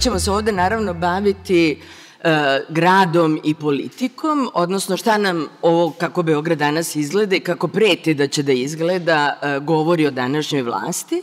Ćemo 0.00 0.18
se 0.18 0.30
ovde 0.30 0.52
naravno 0.52 0.94
baviti 0.94 1.80
e, 2.22 2.60
gradom 2.68 3.40
i 3.44 3.54
politikom, 3.54 4.50
odnosno 4.54 4.96
šta 4.96 5.18
nam 5.18 5.46
ovo 5.62 5.90
kako 5.90 6.22
Beograd 6.22 6.58
danas 6.58 6.96
izgleda 6.96 7.36
i 7.36 7.40
kako 7.40 7.68
preti 7.68 8.14
da 8.14 8.28
će 8.28 8.42
da 8.42 8.52
izgleda 8.52 9.38
e, 9.42 9.58
govori 9.60 10.06
o 10.06 10.10
današnjoj 10.10 10.62
vlasti. 10.62 11.22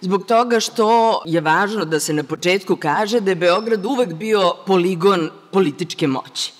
Zbog 0.00 0.26
toga 0.26 0.60
što 0.60 1.22
je 1.26 1.40
važno 1.40 1.84
da 1.84 2.00
se 2.00 2.12
na 2.12 2.22
početku 2.22 2.76
kaže 2.76 3.20
da 3.20 3.30
je 3.30 3.34
Beograd 3.34 3.86
uvek 3.86 4.14
bio 4.14 4.54
poligon 4.66 5.30
političke 5.52 6.06
moći. 6.06 6.52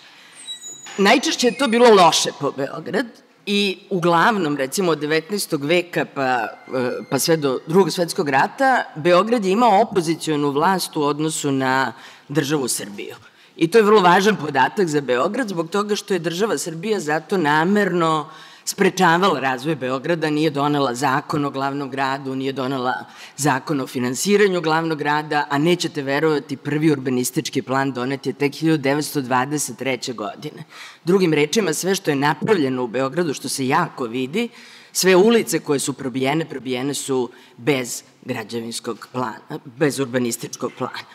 Najčešće 0.98 1.46
je 1.46 1.58
to 1.58 1.68
bilo 1.68 1.94
loše 1.94 2.30
po 2.40 2.52
Beograd, 2.56 3.06
I 3.46 3.78
uglavnom, 3.90 4.56
recimo 4.56 4.92
od 4.92 4.98
19. 4.98 5.66
veka 5.66 6.04
pa, 6.14 6.48
e, 6.74 6.90
pa 7.10 7.18
sve 7.18 7.36
do 7.36 7.58
drugog 7.66 7.92
svetskog 7.92 8.28
rata, 8.28 8.84
Beograd 8.96 9.44
je 9.44 9.52
imao 9.52 9.80
opozicijonu 9.80 10.50
vlast 10.50 10.96
u 10.96 11.02
odnosu 11.02 11.52
na 11.52 11.92
državu 12.28 12.68
Srbiju. 12.68 13.14
I 13.56 13.70
to 13.70 13.78
je 13.78 13.84
vrlo 13.84 14.00
važan 14.02 14.36
podatak 14.36 14.88
za 14.88 15.00
Beograd, 15.00 15.48
zbog 15.48 15.70
toga 15.70 15.96
što 15.96 16.14
je 16.14 16.20
država 16.20 16.58
Srbija 16.58 17.00
zato 17.00 17.36
namerno 17.36 18.20
uh, 18.20 18.55
sprečavala 18.66 19.40
razvoj 19.40 19.76
Beograda, 19.76 20.30
nije 20.30 20.50
donela 20.50 20.94
zakon 20.94 21.44
o 21.44 21.50
glavnom 21.50 21.90
gradu, 21.90 22.34
nije 22.34 22.52
donela 22.52 22.94
zakon 23.36 23.80
o 23.80 23.86
finansiranju 23.86 24.60
glavnog 24.60 24.98
grada, 24.98 25.46
a 25.50 25.58
nećete 25.58 26.02
verovati, 26.02 26.56
prvi 26.56 26.90
urbanistički 26.90 27.62
plan 27.62 27.92
donet 27.92 28.26
je 28.26 28.32
tek 28.32 28.52
1923. 28.52 30.14
godine. 30.14 30.64
Drugim 31.04 31.34
rečima, 31.34 31.72
sve 31.72 31.94
što 31.94 32.10
je 32.10 32.16
napravljeno 32.16 32.84
u 32.84 32.86
Beogradu, 32.86 33.34
što 33.34 33.48
se 33.48 33.68
jako 33.68 34.04
vidi, 34.04 34.48
sve 34.92 35.16
ulice 35.16 35.58
koje 35.58 35.78
su 35.78 35.92
probijene, 35.92 36.44
probijene 36.44 36.94
su 36.94 37.30
bez 37.56 38.02
građevinskog 38.24 39.08
plana, 39.12 39.60
bez 39.64 39.98
urbanističkog 40.00 40.72
plana. 40.78 41.06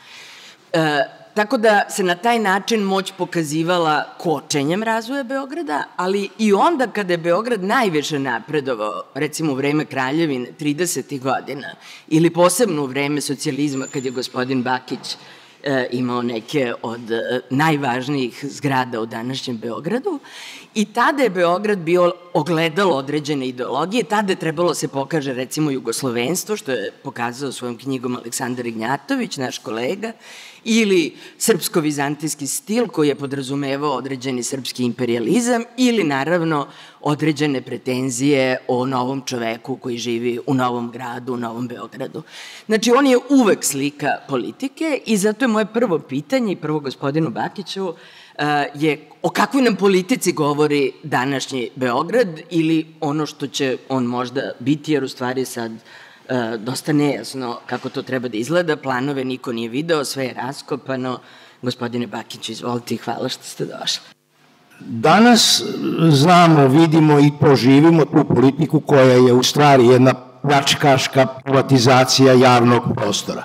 E, 0.74 1.21
Tako 1.34 1.58
da 1.58 1.90
se 1.90 2.04
na 2.04 2.16
taj 2.16 2.40
način 2.40 2.82
moć 2.82 3.12
pokazivala 3.18 4.16
kočenjem 4.18 4.84
razvoja 4.84 5.24
Beograda, 5.24 5.84
ali 5.96 6.30
i 6.38 6.54
onda 6.54 6.88
kada 6.88 7.14
je 7.14 7.18
Beograd 7.18 7.64
najviše 7.64 8.20
napredovao, 8.20 9.04
recimo 9.14 9.52
u 9.52 9.56
vreme 9.56 9.86
Kraljevine 9.86 10.48
30. 10.60 11.20
godina, 11.20 11.76
ili 12.08 12.30
posebno 12.30 12.84
u 12.84 12.86
vreme 12.86 13.22
socijalizma 13.22 13.88
kad 13.88 14.06
je 14.06 14.12
gospodin 14.12 14.64
Bakić 14.64 15.16
e, 15.64 15.88
imao 15.92 16.22
neke 16.22 16.74
od 16.82 17.12
e, 17.12 17.42
najvažnijih 17.50 18.46
zgrada 18.50 19.02
u 19.02 19.06
današnjem 19.06 19.58
Beogradu 19.58 20.20
i 20.76 20.86
tada 20.86 21.24
je 21.24 21.30
Beograd 21.30 21.80
bio 21.80 22.14
ogledalo 22.34 22.96
određene 22.96 23.48
ideologije, 23.48 24.04
tada 24.04 24.32
je 24.32 24.40
trebalo 24.40 24.74
se 24.74 24.88
pokaže 24.88 25.34
recimo 25.34 25.72
jugoslovenstvo, 25.72 26.58
što 26.58 26.72
je 26.72 26.92
pokazao 27.04 27.52
svojom 27.52 27.78
knjigom 27.78 28.16
Aleksandar 28.16 28.66
Ignjatović, 28.66 29.38
naš 29.38 29.58
kolega, 29.58 30.12
ili 30.64 31.16
srpsko-vizantijski 31.38 32.48
stil 32.48 32.88
koji 32.88 33.08
je 33.08 33.16
podrazumevao 33.16 33.92
određeni 33.92 34.44
srpski 34.44 34.84
imperializam 34.84 35.64
ili 35.78 36.04
naravno 36.04 36.68
određene 37.02 37.62
pretenzije 37.62 38.58
o 38.68 38.86
novom 38.86 39.22
čoveku 39.26 39.76
koji 39.76 39.98
živi 39.98 40.40
u 40.48 40.54
novom 40.54 40.92
gradu, 40.92 41.34
u 41.34 41.38
novom 41.38 41.68
Beogradu. 41.68 42.24
Znači, 42.66 42.92
on 42.92 43.08
je 43.08 43.18
uvek 43.30 43.64
slika 43.64 44.18
politike 44.28 45.02
i 45.06 45.18
zato 45.18 45.46
je 45.46 45.50
moje 45.50 45.66
prvo 45.66 46.00
pitanje 46.00 46.54
i 46.54 46.62
prvo 46.62 46.80
gospodinu 46.80 47.30
Bakiću 47.30 47.94
je 48.74 49.08
o 49.22 49.30
kakvoj 49.30 49.64
nam 49.64 49.76
politici 49.76 50.32
govori 50.32 50.92
današnji 51.04 51.70
Beograd 51.76 52.28
ili 52.50 52.86
ono 53.02 53.26
što 53.26 53.48
će 53.48 53.78
on 53.90 54.06
možda 54.06 54.42
biti, 54.60 54.94
jer 54.94 55.04
u 55.04 55.08
stvari 55.08 55.46
sad 55.46 55.72
e, 55.72 55.78
dosta 56.58 56.94
nejasno 56.94 57.60
kako 57.66 57.90
to 57.90 58.02
treba 58.02 58.28
da 58.28 58.38
izgleda, 58.38 58.78
planove 58.78 59.26
niko 59.26 59.52
nije 59.52 59.70
video, 59.70 60.06
sve 60.06 60.26
je 60.26 60.34
raskopano. 60.34 61.20
Gospodine 61.62 62.08
Bakić, 62.08 62.50
izvolite 62.50 62.94
i 62.94 62.98
hvala 62.98 63.30
što 63.30 63.44
ste 63.44 63.66
došli. 63.66 64.02
Danas 64.80 65.64
znamo, 66.10 66.68
vidimo 66.68 67.20
i 67.20 67.32
proživimo 67.40 68.06
tu 68.06 68.26
politiku 68.36 68.80
koja 68.80 69.14
je 69.14 69.34
u 69.34 69.44
stvari 69.44 69.86
jedna 69.86 70.14
pljačkaška 70.42 71.26
privatizacija 71.26 72.34
javnog 72.34 72.84
prostora. 72.96 73.44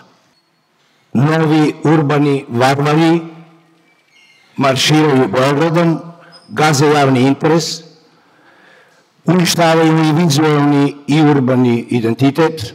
Novi 1.13 1.75
urbani 1.85 2.45
varvari 2.49 3.21
marširaju 4.57 5.29
Beogradom, 5.29 6.01
gaze 6.49 6.87
javni 6.87 7.21
interes, 7.21 7.81
uništavaju 9.25 10.05
i 10.05 10.13
vizualni 10.13 10.97
i 11.07 11.23
urbani 11.23 11.87
identitet, 11.91 12.75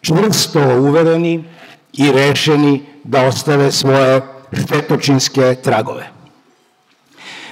čvrsto 0.00 0.60
uvereni 0.78 1.44
i 1.92 2.12
rešeni 2.12 2.86
da 3.04 3.26
ostave 3.26 3.72
svoje 3.72 4.20
štetočinske 4.52 5.54
tragove. 5.54 6.10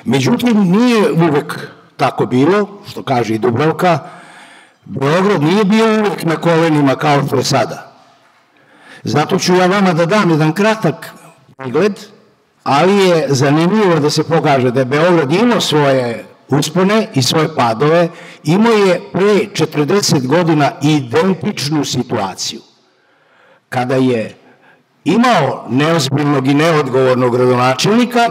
Međutim, 0.05 0.71
nije 0.71 1.13
uvek 1.13 1.69
tako 1.97 2.27
bilo, 2.27 2.83
što 2.91 3.03
kaže 3.03 3.35
i 3.35 3.39
Dubrovka, 3.39 3.99
Beograd 4.85 5.43
nije 5.43 5.65
bio 5.65 5.87
uvek 5.87 6.23
na 6.23 6.37
kolenima 6.37 6.97
kao 6.97 7.27
što 7.27 7.37
je 7.37 7.45
sada. 7.45 7.93
Zato 9.03 9.39
ću 9.39 9.55
ja 9.55 9.67
vama 9.67 9.93
da 9.93 10.07
dam 10.07 10.31
jedan 10.31 10.53
kratak 10.53 11.15
pregled, 11.57 12.01
ali 12.63 12.97
je 12.97 13.27
zanimljivo 13.29 14.01
da 14.01 14.11
se 14.11 14.25
pokaže 14.25 14.71
da 14.71 14.81
je 14.81 14.85
Beograd 14.85 15.33
imao 15.33 15.61
svoje 15.61 16.25
uspone 16.49 17.09
i 17.15 17.23
svoje 17.23 17.55
padove, 17.57 18.09
imao 18.45 18.73
je 18.73 19.01
pre 19.13 19.67
40 19.67 20.27
godina 20.27 20.73
identičnu 20.83 21.85
situaciju. 21.85 22.61
Kada 23.69 23.95
je 23.95 24.35
imao 25.05 25.67
neozbiljnog 25.69 26.47
i 26.47 26.55
neodgovornog 26.55 27.37
gradonačelnika, 27.37 28.31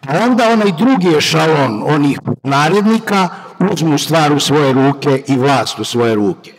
pa 0.00 0.18
onda 0.18 0.48
onaj 0.48 0.72
drugi 0.72 1.16
ešalon 1.16 1.82
onih 1.86 2.18
narednika 2.42 3.28
uzmu 3.72 3.98
stvar 3.98 4.32
u 4.32 4.40
svoje 4.40 4.72
ruke 4.72 5.22
i 5.26 5.36
vlast 5.36 5.78
u 5.78 5.84
svoje 5.84 6.14
ruke. 6.14 6.52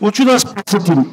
Hoću 0.00 0.24
da 0.24 0.32
vas 0.32 0.44
podsjetim, 0.44 1.04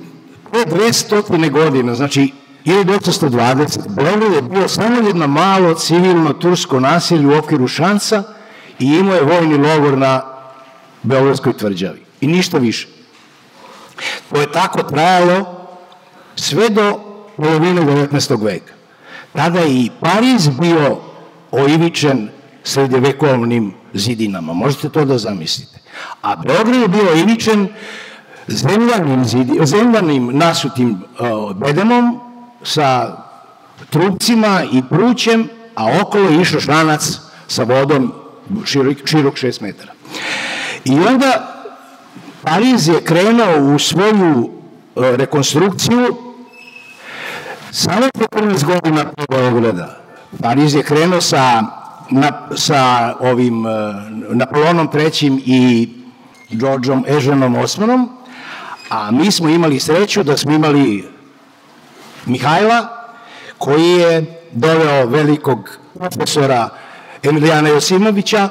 pre 0.51 0.59
200 0.59 1.51
godina, 1.51 1.95
znači 1.95 2.31
1920, 2.67 3.79
Beograd 3.89 4.33
je 4.33 4.41
bio 4.41 4.67
samo 4.67 5.07
jedno 5.07 5.27
malo 5.27 5.73
civilno 5.73 6.33
tursko 6.33 6.79
naselje 6.79 7.27
u 7.27 7.37
okviru 7.37 7.67
šansa 7.67 8.23
i 8.79 8.85
imao 8.85 9.15
je 9.15 9.21
vojni 9.21 9.57
logor 9.57 9.97
na 9.97 10.21
Beogradskoj 11.03 11.53
tvrđavi. 11.57 12.01
I 12.21 12.27
ništa 12.27 12.57
više. 12.57 12.87
To 14.29 14.41
je 14.41 14.51
tako 14.51 14.83
trajalo 14.83 15.67
sve 16.35 16.69
do 16.69 16.99
polovine 17.37 17.81
19. 17.81 18.45
veka. 18.45 18.73
Tada 19.33 19.59
je 19.59 19.73
i 19.73 19.89
Pariz 19.99 20.49
bio 20.59 20.97
oivičen 21.51 22.29
srednjevekovnim 22.63 23.73
zidinama. 23.93 24.53
Možete 24.53 24.89
to 24.89 25.05
da 25.05 25.17
zamislite. 25.17 25.79
A 26.21 26.35
Beograd 26.35 26.81
je 26.81 26.87
bio 26.87 27.11
oivičen 27.11 27.67
zemljanim, 28.47 29.25
zidi, 29.25 29.59
zemljanim 29.65 30.37
nasutim 30.37 30.91
uh, 30.91 31.55
bedenom 31.55 32.26
sa 32.67 33.17
trupcima 33.89 34.63
i 34.71 34.81
prućem, 34.89 35.49
a 35.75 36.01
okolo 36.01 36.29
je 36.29 36.41
išao 36.41 36.59
šlanac 36.59 37.19
sa 37.47 37.63
vodom 37.63 38.13
širok, 38.65 38.97
širok 39.05 39.35
6 39.35 39.61
metara. 39.61 39.91
I 40.85 40.99
onda 40.99 41.53
Pariz 42.43 42.87
je 42.87 43.01
krenuo 43.01 43.75
u 43.75 43.79
svoju 43.79 44.49
e, 44.95 45.17
rekonstrukciju 45.17 46.15
samo 47.71 48.05
15 48.31 48.65
godina 48.65 49.05
po 49.05 49.23
Beograda. 49.29 49.97
Pariz 50.41 50.75
je 50.75 50.83
krenuo 50.83 51.21
sa, 51.21 51.63
na, 52.09 52.47
sa 52.55 53.13
ovim 53.19 53.65
e, 53.65 53.69
Napoleonom 54.33 54.89
III. 54.93 55.41
i 55.45 55.89
Đorđom 56.51 57.05
Eženom 57.07 57.55
Osmanom, 57.55 58.09
a 58.89 59.11
mi 59.11 59.31
smo 59.31 59.49
imali 59.49 59.79
sreću 59.79 60.23
da 60.23 60.37
smo 60.37 60.51
imali 60.51 61.16
Mihajla, 62.27 62.87
koji 63.57 63.91
je 63.91 64.25
doveo 64.51 65.05
velikog 65.05 65.69
profesora 65.93 66.69
Emilijana 67.23 67.69
Josimovića, 67.69 68.49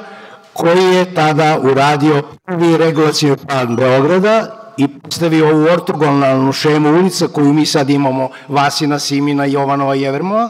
koji 0.53 0.83
je 0.83 1.13
tada 1.13 1.59
uradio 1.63 2.23
prvi 2.45 2.77
regulacijni 2.77 3.37
plan 3.37 3.75
Beograda 3.75 4.57
i 4.77 4.87
postavio 4.87 5.49
ovu 5.49 5.63
ortogonalnu 5.63 6.51
šemu 6.51 6.89
ulica 6.89 7.27
koju 7.27 7.53
mi 7.53 7.65
sad 7.65 7.89
imamo 7.89 8.29
Vasina, 8.47 8.99
Simina, 8.99 9.45
Jovanova 9.45 9.95
i 9.95 10.03
Evermova 10.03 10.49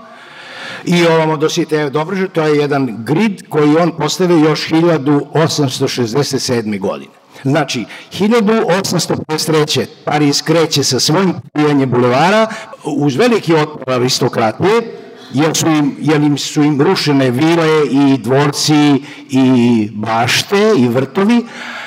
i 0.85 1.07
ovamo 1.07 1.37
do 1.37 1.49
Siteje 1.49 1.89
Dobrože, 1.89 2.27
to 2.27 2.43
je 2.43 2.57
jedan 2.57 2.95
grid 2.99 3.49
koji 3.49 3.77
on 3.77 3.91
postavio 3.97 4.37
još 4.37 4.69
1867. 4.69 6.79
godine. 6.79 7.11
Znači, 7.47 7.85
1853. 8.11 9.85
Paris 10.05 10.41
kreće 10.41 10.83
sa 10.83 10.99
svojim 10.99 11.33
pijanjem 11.53 11.89
bulevara 11.89 12.47
uz 12.83 13.15
veliki 13.15 13.53
otpor 13.53 13.93
aristokratije, 13.93 14.99
jer 15.33 15.55
su 15.55 15.67
im, 15.67 15.95
jer 15.99 16.21
im 16.21 16.37
su 16.37 16.63
im 16.63 16.81
rušene 16.81 17.31
vile 17.31 17.87
i 17.91 18.17
dvorci 18.17 19.03
i 19.29 19.89
bašte 19.93 20.73
i 20.77 20.87
vrtovi, 20.87 21.45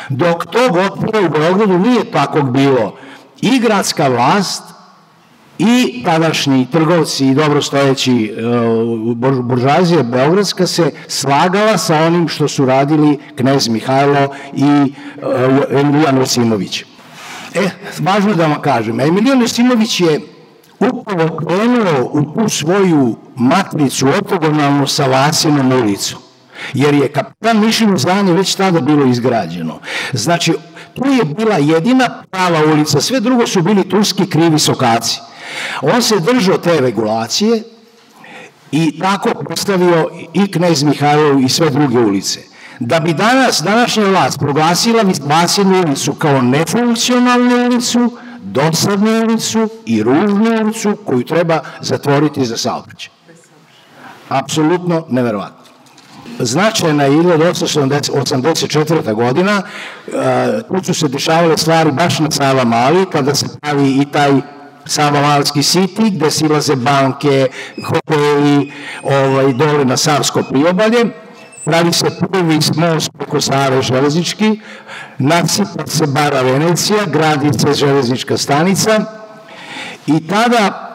dok 0.08 0.46
tog 0.46 0.76
otpora 0.76 1.20
u 1.20 1.28
Beogradu 1.28 1.78
nije 1.78 2.10
takog 2.10 2.50
bilo. 2.50 2.96
I 3.40 3.58
gradska 3.58 4.08
vlast 4.08 4.62
i 5.60 6.02
tadašnji 6.04 6.66
trgovci 6.72 7.26
i 7.26 7.34
dobrostojeći 7.34 8.32
uh, 8.32 9.16
buržazija 9.42 10.02
Beogradska 10.02 10.66
se 10.66 10.90
slagala 11.08 11.78
sa 11.78 11.96
onim 11.96 12.28
što 12.28 12.48
su 12.48 12.64
radili 12.64 13.18
knez 13.36 13.68
Mihajlo 13.68 14.28
i 14.52 14.64
uh, 14.64 15.80
Emilijan 15.80 16.18
Osimović. 16.18 16.84
E, 17.54 17.70
važno 17.98 18.34
da 18.34 18.46
vam 18.46 18.60
kažem, 18.60 19.00
Emilijan 19.00 19.42
Osimović 19.42 20.00
je 20.00 20.20
upravo 20.78 21.38
krenuo 21.38 22.10
u 22.12 22.34
tu 22.34 22.48
svoju 22.48 23.16
matricu 23.36 24.08
ortogonalnu 24.08 24.86
sa 24.86 25.06
Lasinom 25.06 25.72
ulicom 25.72 26.18
jer 26.74 26.94
je 26.94 27.08
kapitan 27.08 27.60
Mišino 27.60 27.98
zdanje 27.98 28.32
već 28.32 28.54
tada 28.54 28.80
bilo 28.80 29.06
izgrađeno. 29.06 29.78
Znači, 30.12 30.52
tu 30.94 31.08
je 31.08 31.24
bila 31.24 31.56
jedina 31.56 32.22
prava 32.30 32.72
ulica, 32.72 33.00
sve 33.00 33.20
drugo 33.20 33.46
su 33.46 33.62
bili 33.62 33.88
turski 33.88 34.26
krivi 34.26 34.58
sokaci. 34.58 35.20
On 35.82 36.02
se 36.02 36.20
držao 36.20 36.58
te 36.58 36.80
regulacije 36.80 37.62
i 38.72 38.98
tako 38.98 39.44
postavio 39.48 40.10
i 40.34 40.50
knez 40.50 40.82
Mihajlov 40.82 41.40
i 41.40 41.48
sve 41.48 41.70
druge 41.70 41.98
ulice. 41.98 42.40
Da 42.80 43.00
bi 43.00 43.12
danas, 43.12 43.62
današnja 43.62 44.04
vlast 44.04 44.38
proglasila 44.38 45.02
Vasinu 45.22 45.82
ulicu 45.86 46.14
kao 46.14 46.42
nefunkcionalnu 46.42 47.66
ulicu, 47.66 48.16
dosadnu 48.42 49.22
ulicu 49.22 49.68
i 49.86 50.02
ružnu 50.02 50.62
ulicu 50.62 50.96
koju 51.04 51.24
treba 51.24 51.60
zatvoriti 51.80 52.44
za 52.44 52.56
saobraćaj. 52.56 53.12
Apsolutno 54.28 55.06
neverovatno 55.08 55.60
značajna 56.38 57.04
je 57.04 57.10
1884. 57.10 59.14
godina, 59.14 59.62
tu 60.68 60.84
su 60.84 60.94
se 60.94 61.08
dešavale 61.08 61.58
stvari 61.58 61.92
baš 61.92 62.18
na 62.18 62.30
Sava 62.30 62.64
Mali, 62.64 63.06
kada 63.12 63.34
se 63.34 63.46
pravi 63.60 64.00
i 64.02 64.06
taj 64.12 64.32
Sava 64.90 65.20
Malski 65.20 65.62
City, 65.62 66.10
gde 66.10 66.30
silaze 66.30 66.74
banke, 66.76 67.46
hoteli, 67.86 68.72
ovaj, 69.02 69.52
dole 69.52 69.84
na 69.84 69.96
Savsko 69.96 70.42
priobalje, 70.42 71.04
pravi 71.64 71.92
se 71.92 72.10
prvi 72.20 72.58
most 72.76 73.10
preko 73.18 73.40
Save 73.40 73.82
železnički, 73.82 74.60
nasipa 75.18 75.86
se 75.86 76.06
bara 76.06 76.42
Venecija, 76.42 77.06
gradi 77.06 77.58
se 77.58 77.74
železnička 77.74 78.36
stanica. 78.36 79.00
I 80.06 80.26
tada 80.26 80.86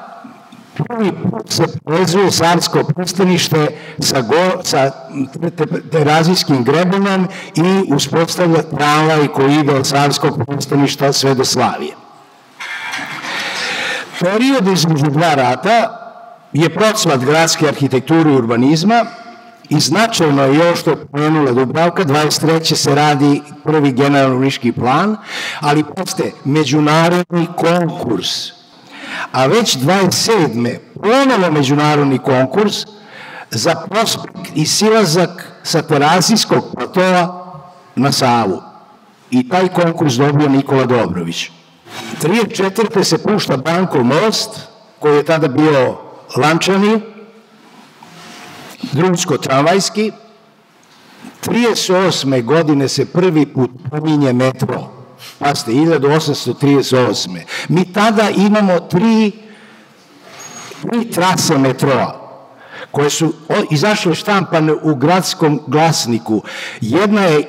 prvi 0.76 1.12
put 1.12 1.52
se 1.52 1.64
povezuje 1.86 2.32
Savsko 2.32 2.84
pristanište 2.84 3.68
sa, 4.00 4.22
go, 4.22 4.64
sa 4.64 4.92
terazijskim 5.92 6.64
grebenom 6.64 7.28
i 7.56 7.94
uspostavlja 7.94 8.62
tramvaj 8.62 9.28
koji 9.28 9.56
ide 9.56 9.76
od 9.76 9.88
Savskog 9.88 10.46
pristaništa 10.48 11.14
sve 11.14 11.36
do 11.36 11.46
Slavije. 11.46 12.05
Period 14.26 14.68
između 14.68 15.06
dva 15.06 15.34
rata 15.34 16.02
je 16.54 16.70
procvat 16.70 17.20
gradske 17.20 17.68
arhitekture 17.68 18.32
i 18.32 18.36
urbanizma 18.36 19.06
i 19.70 19.80
značajno 19.80 20.44
je 20.44 20.68
ovo 20.68 20.76
što 20.76 20.96
pomenula 21.12 21.52
Dubravka, 21.52 22.04
23. 22.04 22.76
se 22.76 22.96
radi 22.96 23.42
prvi 23.64 23.92
generalno 23.92 24.50
plan, 24.76 25.18
ali 25.60 25.84
poste 25.84 26.32
međunarodni 26.46 27.48
konkurs 27.58 28.52
a 29.32 29.46
već 29.46 29.78
27. 29.78 30.78
ponovo 31.02 31.52
međunarodni 31.52 32.18
konkurs 32.18 32.76
za 33.52 33.76
prospekt 33.76 34.52
i 34.56 34.66
silazak 34.66 35.52
sa 35.64 35.82
terazijskog 35.82 36.64
platoa 36.76 37.54
na 37.96 38.12
Savu. 38.12 38.62
I 39.32 39.50
taj 39.50 39.68
konkurs 39.68 40.14
dobio 40.14 40.50
Nikola 40.50 40.86
Dobrović. 40.86 41.52
34. 42.22 43.04
se 43.04 43.18
pušta 43.18 43.58
Bankov 43.58 44.04
most, 44.04 44.50
koji 45.00 45.18
je 45.18 45.26
tada 45.26 45.48
bio 45.48 45.98
lančani, 46.36 47.02
drumsko-tramvajski. 48.92 50.12
38. 51.46 52.44
godine 52.44 52.88
se 52.88 53.06
prvi 53.06 53.46
put 53.46 53.72
pominje 53.92 54.34
metro 54.34 54.96
Pazite, 55.40 55.72
1838. 55.72 57.42
Mi 57.70 57.94
tada 57.94 58.30
imamo 58.30 58.80
tri, 58.80 59.32
tri 60.82 61.12
trase 61.12 61.58
metroa 61.58 62.22
koje 62.92 63.10
su 63.10 63.34
izašle 63.72 64.16
štampane 64.16 64.74
u 64.74 64.96
gradskom 64.96 65.62
glasniku. 65.68 66.44
Jedna 66.82 67.22
je 67.22 67.40
e, 67.40 67.46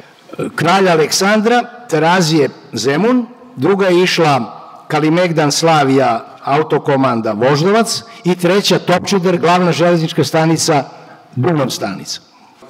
kralja 0.57 0.93
Aleksandra, 0.93 1.63
Terazije 1.89 2.49
Zemun, 2.73 3.27
druga 3.57 3.87
je 3.87 4.03
išla 4.03 4.63
Kalimegdan 4.89 5.53
Slavija, 5.53 6.25
autokomanda 6.45 7.33
Voždovac 7.33 8.03
i 8.25 8.35
treća 8.35 8.79
Topčider, 8.79 9.39
glavna 9.39 9.73
železnička 9.73 10.25
stanica 10.25 10.85
Dunav 11.37 11.71
stanica. 11.71 12.21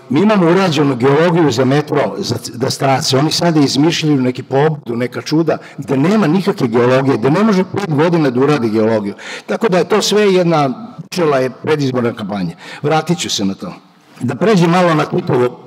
Mi 0.08 0.20
imamo 0.20 0.50
urađenu 0.50 0.96
geologiju 0.96 1.50
za 1.50 1.64
metro, 1.64 2.14
za, 2.18 2.36
da 2.54 2.70
strace. 2.70 3.18
Oni 3.18 3.30
sada 3.32 3.60
izmišljaju 3.60 4.20
neki 4.20 4.42
pobudu, 4.42 4.96
neka 4.96 5.22
čuda, 5.22 5.58
gde 5.78 5.96
nema 5.96 6.26
nikakve 6.26 6.68
geologije, 6.68 7.16
gde 7.16 7.30
ne 7.30 7.42
može 7.42 7.64
pet 7.64 7.94
godina 7.94 8.30
da 8.30 8.40
uradi 8.40 8.70
geologiju. 8.70 9.14
Tako 9.46 9.68
da 9.68 9.78
je 9.78 9.88
to 9.88 10.02
sve 10.02 10.32
jedna, 10.34 10.94
čela 11.10 11.38
je 11.38 11.50
predizborna 11.50 12.12
kampanja. 12.12 12.56
Vratit 12.82 13.18
ću 13.18 13.30
se 13.30 13.44
na 13.44 13.54
to. 13.54 13.72
Da 14.20 14.34
pređem 14.34 14.70
malo 14.70 14.94
na 14.94 15.04
Titovo 15.04 15.60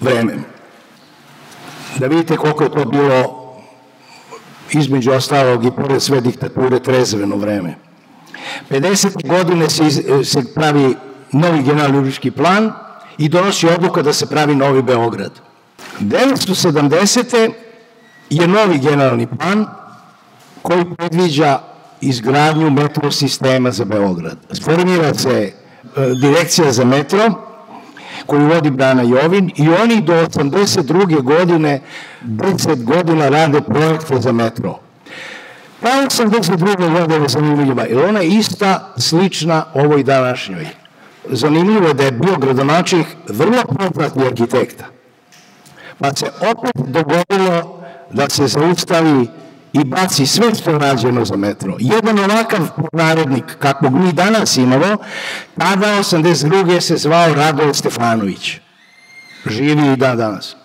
vreme. 0.00 0.34
Da 1.98 2.06
vidite 2.06 2.36
koliko 2.36 2.64
je 2.64 2.72
to 2.72 2.84
bilo 2.84 3.45
između 4.72 5.12
ostalog 5.12 5.64
i 5.64 5.70
pored 5.70 6.02
sve 6.02 6.20
diktature 6.20 6.78
trezveno 6.78 7.36
vreme. 7.36 7.74
50. 8.70 9.28
godine 9.28 9.70
se, 9.70 9.90
se 10.24 10.54
pravi 10.54 10.94
novi 11.32 11.62
generalni 11.62 12.30
plan, 12.30 12.72
i 13.18 13.28
donosi 13.28 13.66
odluka 13.68 14.02
da 14.02 14.12
se 14.12 14.26
pravi 14.26 14.54
Novi 14.54 14.82
Beograd. 14.82 15.32
1970. 16.00 17.50
je 18.30 18.48
novi 18.48 18.78
generalni 18.78 19.26
plan 19.26 19.66
koji 20.62 20.84
predviđa 20.96 21.58
izgradnju 22.00 22.70
metro 22.70 23.10
sistema 23.10 23.70
za 23.70 23.84
Beograd. 23.84 24.38
Sformira 24.52 25.14
se 25.14 25.30
e, 25.30 25.52
direkcija 26.20 26.72
za 26.72 26.84
metro 26.84 27.45
koju 28.26 28.48
vodi 28.48 28.70
Brana 28.70 29.02
Jovin 29.02 29.50
i 29.56 29.68
oni 29.82 30.02
do 30.02 30.12
82. 30.12 31.22
godine 31.22 31.80
10 32.24 32.84
godina 32.84 33.28
rade 33.28 33.60
projekte 33.60 34.20
za 34.20 34.32
metro. 34.32 34.78
Pa 35.80 35.88
82. 35.88 37.00
godine 37.00 37.22
je 37.22 37.28
zanimljiva, 37.28 37.82
jer 37.82 38.04
ona 38.04 38.20
je 38.20 38.28
ista, 38.28 38.92
slična 38.96 39.64
ovoj 39.74 40.02
današnjoj 40.02 40.66
zanimljivo 41.30 41.92
da 41.92 42.04
je 42.04 42.12
bio 42.12 42.36
gradonačih 42.38 43.06
vrlo 43.28 43.62
poznatni 43.78 44.26
arhitekta. 44.26 44.84
Pa 45.98 46.14
se 46.14 46.26
opet 46.26 46.86
dogodilo 46.86 47.82
da 48.10 48.28
se 48.28 48.46
zaustavi 48.46 49.28
i 49.80 49.84
baci 49.84 50.26
sve 50.26 50.54
što 50.54 50.70
je 50.70 50.78
rađeno 50.78 51.24
za 51.24 51.36
metro. 51.36 51.76
Jedan 51.78 52.18
ovakav 52.18 52.68
narodnik, 52.92 53.44
kakvog 53.58 53.92
mi 53.92 54.12
danas 54.12 54.56
imamo, 54.56 54.96
tada 55.58 55.86
82. 55.86 56.80
se 56.80 56.96
zvao 56.96 57.34
Radoje 57.34 57.74
Stefanović. 57.74 58.60
Živi 59.46 59.92
i 59.92 59.96
dan 59.96 60.16
danas. 60.16 60.56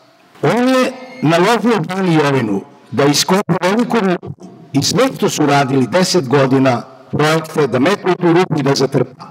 On 0.41 0.67
je 0.69 0.91
naložio 1.21 1.79
Dani 1.79 2.15
Jovinu 2.15 2.61
da 2.91 3.05
iskopa 3.05 3.53
veliku 3.61 3.97
rupu 3.99 4.47
i 4.73 4.83
sve 4.83 5.03
što 5.17 5.29
su 5.29 5.45
radili 5.45 5.87
10 5.87 6.27
godina 6.27 6.81
projekte 7.11 7.67
da 7.67 7.79
metru 7.79 8.15
tu 8.15 8.33
rupu 8.33 8.59
i 8.59 8.63
da 8.63 8.75
zatrpa. 8.75 9.25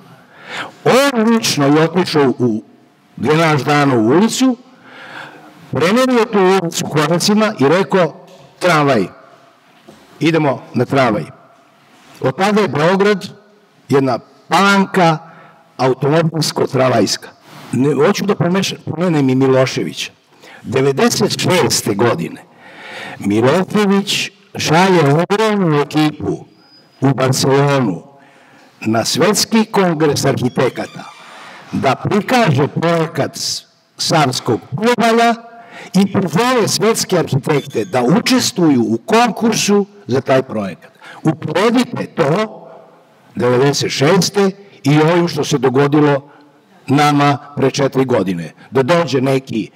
On 0.84 1.32
lično 1.32 1.66
je 1.66 1.82
otišao 1.82 2.32
u 2.38 2.62
Grenaš 3.16 3.60
u 3.96 3.98
ulicu, 3.98 4.56
premerio 5.70 6.24
tu 6.32 6.38
ulicu 6.38 6.84
koracima 6.86 7.52
i 7.58 7.68
rekao 7.68 8.26
tramvaj. 8.58 9.19
Idemo 10.20 10.62
na 10.74 10.84
tramvaj. 10.84 11.24
Od 12.20 12.36
tada 12.36 12.60
je 12.60 12.68
Beograd 12.68 13.28
jedna 13.88 14.18
palanka 14.48 15.18
automobilsko-tramvajska. 15.76 17.28
Ne, 17.72 17.94
hoću 17.94 18.26
da 18.26 18.34
pomenem 18.84 19.28
i 19.28 19.34
Miloševića. 19.34 20.12
96. 20.64 21.96
godine 21.96 22.42
Milošević 23.18 24.30
šalje 24.54 25.00
ogromnu 25.30 25.80
ekipu 25.80 26.44
u 27.00 27.14
Barcelonu 27.14 28.02
na 28.80 29.04
svetski 29.04 29.64
kongres 29.64 30.24
arhitekata 30.24 31.04
da 31.72 31.94
prikaže 31.94 32.68
projekat 32.68 33.38
Savskog 33.96 34.60
priobalja 34.76 35.34
i 35.94 36.12
pozove 36.12 36.68
svetske 36.68 37.18
arhitekte 37.18 37.84
da 37.84 38.02
učestvuju 38.02 38.82
u 38.82 38.98
konkursu 39.06 39.86
za 40.10 40.20
taj 40.20 40.42
projekat. 40.42 40.90
Uporedite 41.22 42.06
to 42.06 42.66
96. 43.36 44.50
i 44.82 44.98
ovim 44.98 45.28
što 45.28 45.44
se 45.44 45.58
dogodilo 45.58 46.30
nama 46.86 47.38
pre 47.56 47.70
četiri 47.70 48.04
godine. 48.04 48.52
Da 48.70 48.82
dođe 48.82 49.20
neki 49.20 49.70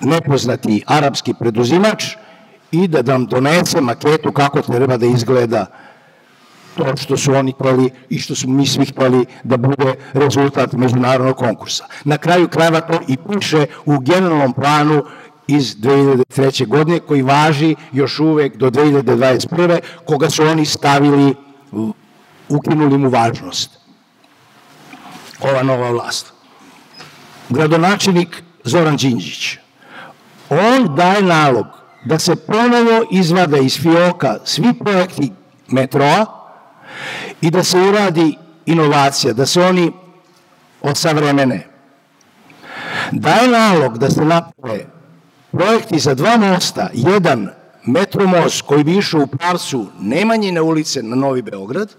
nepoznati 0.00 0.82
arapski 0.86 1.34
preduzimač 1.34 2.04
i 2.72 2.88
da 2.88 3.02
nam 3.02 3.26
donese 3.26 3.80
maketu 3.80 4.32
kako 4.32 4.62
treba 4.62 4.96
da 4.96 5.06
izgleda 5.06 5.66
to 6.76 6.96
što 6.96 7.16
su 7.16 7.34
oni 7.34 7.52
hteli 7.52 7.90
i 8.08 8.18
što 8.18 8.34
smo 8.34 8.52
mi 8.52 8.66
svi 8.66 8.86
hteli 8.86 9.26
da 9.44 9.56
bude 9.56 9.94
rezultat 10.12 10.72
međunarodnog 10.72 11.36
konkursa. 11.36 11.84
Na 12.04 12.18
kraju 12.18 12.48
krajeva 12.48 12.80
to 12.80 13.00
i 13.08 13.16
piše 13.16 13.66
u 13.84 13.98
generalnom 13.98 14.52
planu 14.52 15.02
iz 15.46 15.76
2003. 15.76 16.66
godine 16.66 17.00
koji 17.00 17.22
važi 17.22 17.74
još 17.92 18.20
uvek 18.20 18.56
do 18.56 18.70
2021. 18.70 19.80
koga 20.04 20.30
su 20.30 20.42
oni 20.42 20.64
stavili, 20.66 21.34
ukinuli 22.48 22.98
mu 22.98 23.08
važnost. 23.08 23.70
Ova 25.40 25.62
nova 25.62 25.90
vlast. 25.90 26.32
Gradonačelnik 27.48 28.42
Zoran 28.64 28.96
Đinđić. 28.96 29.58
On 30.50 30.94
daje 30.94 31.22
nalog 31.22 31.66
da 32.04 32.18
se 32.18 32.36
ponovo 32.36 33.04
izvade 33.10 33.64
iz 33.64 33.80
fioka 33.80 34.38
svi 34.44 34.74
projekti 34.74 35.32
metroa 35.68 36.26
i 37.40 37.50
da 37.50 37.62
se 37.62 37.78
uradi 37.78 38.36
inovacija, 38.66 39.32
da 39.32 39.46
se 39.46 39.62
oni 39.62 39.92
odsavremene. 40.82 41.66
Daje 43.12 43.48
nalog 43.48 43.98
da 43.98 44.10
se 44.10 44.24
naprave 44.24 44.93
projekti 45.56 45.98
za 45.98 46.14
dva 46.14 46.36
mosta, 46.36 46.88
jedan 46.92 47.48
metromost 47.86 48.62
koji 48.62 48.84
bi 48.84 48.96
išao 48.96 49.22
u 49.22 49.26
pravcu 49.26 49.86
Nemanjine 50.00 50.60
ulice 50.60 51.02
na 51.02 51.16
Novi 51.16 51.42
Beograd, 51.42 51.94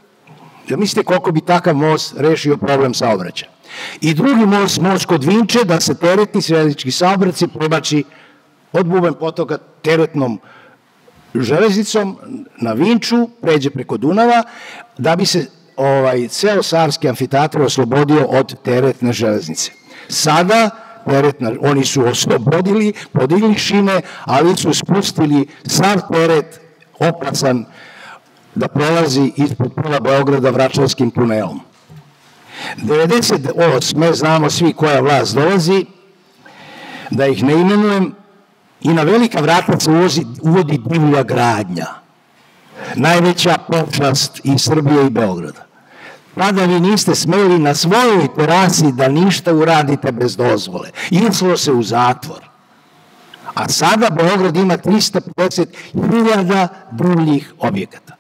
da 0.70 0.78
mislite 0.78 1.06
koliko 1.06 1.32
bi 1.32 1.42
takav 1.42 1.76
most 1.76 2.14
rešio 2.18 2.58
problem 2.58 2.94
saobraćaja. 2.94 3.52
I 4.02 4.14
drugi 4.14 4.46
most, 4.46 4.82
most 4.82 5.06
kod 5.06 5.24
Vinče, 5.24 5.64
da 5.64 5.80
se 5.80 5.96
teretni 5.96 6.42
sredički 6.42 6.92
saobraci 6.92 7.48
prebači 7.48 8.04
od 8.74 8.86
Buben 8.86 9.14
potoka 9.14 9.58
teretnom 9.82 10.40
železnicom 11.36 12.18
na 12.62 12.74
Vinču, 12.74 13.30
pređe 13.42 13.70
preko 13.70 13.98
Dunava, 13.98 14.44
da 14.98 15.16
bi 15.16 15.26
se 15.26 15.46
ovaj 15.78 16.28
ceo 16.28 16.64
Savski 16.64 17.10
amfiteatr 17.10 17.62
oslobodio 17.62 18.26
od 18.26 18.56
teretne 18.64 19.14
železnice. 19.14 19.72
Sada 20.10 20.70
teretna, 21.10 21.52
oni 21.62 21.86
su 21.86 22.06
oslobodili, 22.06 22.94
podigli 23.12 23.58
šine, 23.58 24.02
ali 24.24 24.58
su 24.58 24.74
spustili 24.74 25.48
sav 25.66 26.02
teret 26.14 26.62
opasan 27.00 27.66
da 28.56 28.68
prolazi 28.68 29.32
ispod 29.36 29.74
pola 29.74 30.00
Beograda 30.00 30.50
vračarskim 30.50 31.12
tunelom. 31.12 31.60
98. 32.78 34.14
znamo 34.14 34.50
svi 34.50 34.74
koja 34.74 35.00
vlast 35.00 35.36
dolazi, 35.36 35.86
da 37.12 37.28
ih 37.28 37.44
ne 37.44 37.54
imenujem, 37.54 38.16
i 38.82 38.94
na 38.94 39.04
velika 39.04 39.40
vrata 39.42 39.80
se 39.80 39.92
uvodi 40.42 40.78
divlja 40.86 41.24
gradnja. 41.24 41.86
Najveća 42.96 43.58
počast 43.68 44.42
i 44.44 44.60
Srbije 44.60 45.06
i 45.06 45.10
Beograda. 45.10 45.65
Tada 46.36 46.66
vi 46.66 46.80
niste 46.80 47.16
smeli 47.16 47.60
na 47.60 47.76
svojoj 47.76 48.28
terasi 48.36 48.92
da 48.92 49.08
ništa 49.08 49.54
uradite 49.54 50.12
bez 50.12 50.36
dozvole. 50.38 50.90
Išlo 51.10 51.58
se 51.58 51.72
u 51.72 51.84
zatvor. 51.84 52.50
A 53.54 53.70
sada 53.70 54.10
Beograd 54.10 54.56
ima 54.56 54.78
350.000 54.78 56.68
drugih 56.92 57.54
objekata. 57.60 58.16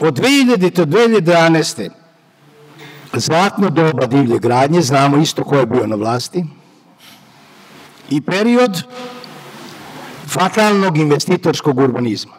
Od 0.00 0.20
2000. 0.20 0.70
do 0.70 0.84
2011. 0.84 1.90
zlatno 3.12 3.70
doba 3.70 4.06
divlje 4.06 4.38
gradnje, 4.38 4.82
znamo 4.82 5.16
isto 5.16 5.44
ko 5.44 5.56
je 5.56 5.66
bio 5.66 5.86
na 5.86 5.96
vlasti, 5.96 6.44
i 8.10 8.20
period 8.20 8.82
fatalnog 10.26 10.98
investitorskog 10.98 11.78
urbanizma. 11.78 12.32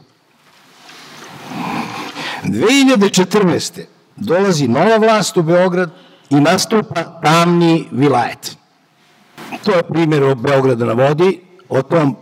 2014. 2.44 3.82
dolazi 4.16 4.68
nova 4.68 4.98
vlast 4.98 5.38
u 5.38 5.44
Beograd 5.44 5.90
i 6.30 6.36
nastupa 6.36 7.04
tamni 7.24 7.88
vilajet. 7.92 8.58
To 9.64 9.72
je 9.72 9.84
primjer 9.84 10.24
o 10.24 10.36
Beograda 10.36 10.86
na 10.86 10.94
vodi, 10.94 11.40
o 11.70 11.82
tom 11.82 12.16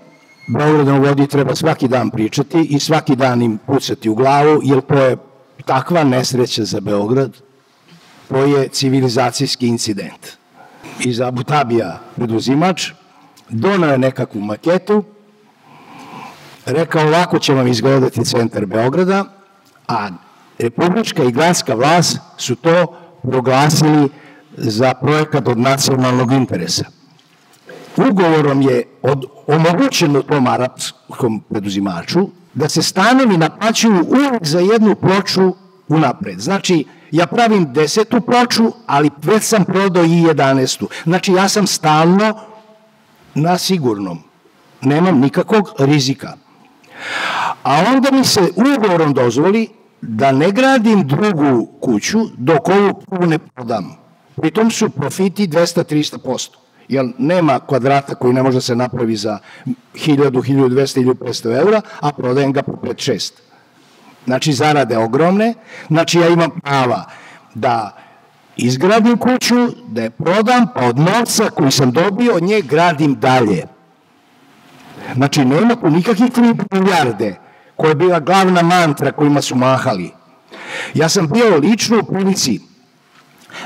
Beograda 0.47 0.91
na 0.91 0.97
vodi 0.97 1.27
treba 1.27 1.55
svaki 1.55 1.87
dan 1.87 2.09
pričati 2.09 2.61
i 2.61 2.79
svaki 2.79 3.15
dan 3.15 3.41
im 3.41 3.57
pucati 3.67 4.09
u 4.09 4.15
glavu, 4.15 4.61
jer 4.63 4.81
to 4.81 4.93
je 4.93 5.17
takva 5.65 6.03
nesreća 6.03 6.63
za 6.65 6.79
Beograd, 6.79 7.37
to 8.27 8.37
je 8.37 8.67
civilizacijski 8.67 9.67
incident. 9.67 10.27
Iz 10.99 11.21
Abu 11.21 11.43
Tabija 11.43 11.99
preduzimač 12.15 12.91
donao 13.49 13.91
je 13.91 13.97
nekakvu 13.97 14.41
maketu, 14.41 15.03
rekao 16.65 17.07
ovako 17.07 17.39
će 17.39 17.53
vam 17.53 17.67
izgledati 17.67 18.25
centar 18.25 18.65
Beograda, 18.65 19.38
a 19.89 20.09
republička 20.59 21.23
i 21.23 21.31
gradska 21.31 21.75
vlast 21.75 22.17
su 22.37 22.55
to 22.55 22.97
proglasili 23.23 24.09
za 24.57 24.93
projekat 24.93 25.47
od 25.47 25.57
nacionalnog 25.57 26.31
interesa. 26.31 26.85
Ugovorom 27.97 28.61
je 28.61 28.83
od, 29.01 29.25
omogućeno 29.47 30.21
tom 30.21 30.47
arapskom 30.47 31.43
preduzimaču 31.49 32.19
da 32.53 32.69
se 32.69 32.81
stanovi 32.81 33.37
naplaćuju 33.37 34.05
uvek 34.07 34.45
za 34.45 34.59
jednu 34.59 34.95
ploču 34.95 35.55
unapred. 35.87 36.39
Znači, 36.39 36.85
ja 37.11 37.27
pravim 37.27 37.73
desetu 37.73 38.21
ploču, 38.21 38.71
ali 38.87 39.09
već 39.23 39.43
sam 39.43 39.65
prodao 39.65 40.03
i 40.03 40.21
jedanestu. 40.21 40.89
Znači, 41.03 41.31
ja 41.31 41.49
sam 41.49 41.67
stalno 41.67 42.39
na 43.35 43.57
sigurnom. 43.57 44.23
Nemam 44.81 45.19
nikakvog 45.19 45.71
rizika. 45.77 46.33
A 47.63 47.83
onda 47.95 48.11
mi 48.11 48.25
se 48.25 48.41
ugovorom 48.55 49.13
dozvoli 49.13 49.78
da 50.01 50.31
ne 50.31 50.51
gradim 50.51 51.07
drugu 51.07 51.67
kuću 51.81 52.19
dok 52.37 52.69
ovu 52.69 53.01
prvu 53.09 53.25
ne 53.25 53.39
prodam. 53.39 53.95
Pritom 54.35 54.71
su 54.71 54.89
profiti 54.89 55.47
200-300%. 55.47 56.49
Jer 56.87 57.05
nema 57.17 57.59
kvadrata 57.59 58.15
koji 58.15 58.33
ne 58.33 58.43
može 58.43 58.57
da 58.57 58.61
se 58.61 58.75
napravi 58.75 59.15
za 59.15 59.39
1000, 59.93 60.31
1200 60.31 61.01
ili 61.01 61.13
500 61.13 61.57
eura, 61.59 61.81
a 61.99 62.11
prodajem 62.11 62.53
ga 62.53 62.61
po 62.61 62.71
5-6. 62.71 63.31
Znači, 64.25 64.53
zarade 64.53 64.97
ogromne. 64.97 65.53
Znači, 65.87 66.19
ja 66.19 66.27
imam 66.27 66.59
prava 66.59 67.05
da 67.55 67.97
izgradim 68.57 69.17
kuću, 69.17 69.55
da 69.87 70.01
je 70.01 70.09
prodam, 70.09 70.67
pa 70.75 70.85
od 70.85 70.99
novca 70.99 71.49
koji 71.49 71.71
sam 71.71 71.91
dobio 71.91 72.35
od 72.35 72.43
nje 72.43 72.61
gradim 72.61 73.15
dalje. 73.15 73.63
Znači, 75.15 75.45
nema 75.45 75.75
tu 75.75 75.89
nikakvih 75.89 76.31
3 76.31 76.55
milijarde 76.71 77.35
koja 77.79 77.89
je 77.89 77.95
bila 77.95 78.19
glavna 78.19 78.61
mantra 78.61 79.11
kojima 79.11 79.41
su 79.41 79.55
mahali. 79.55 80.11
Ja 80.93 81.09
sam 81.09 81.27
bio 81.27 81.57
lično 81.57 81.99
u 81.99 82.13
prilici 82.13 82.59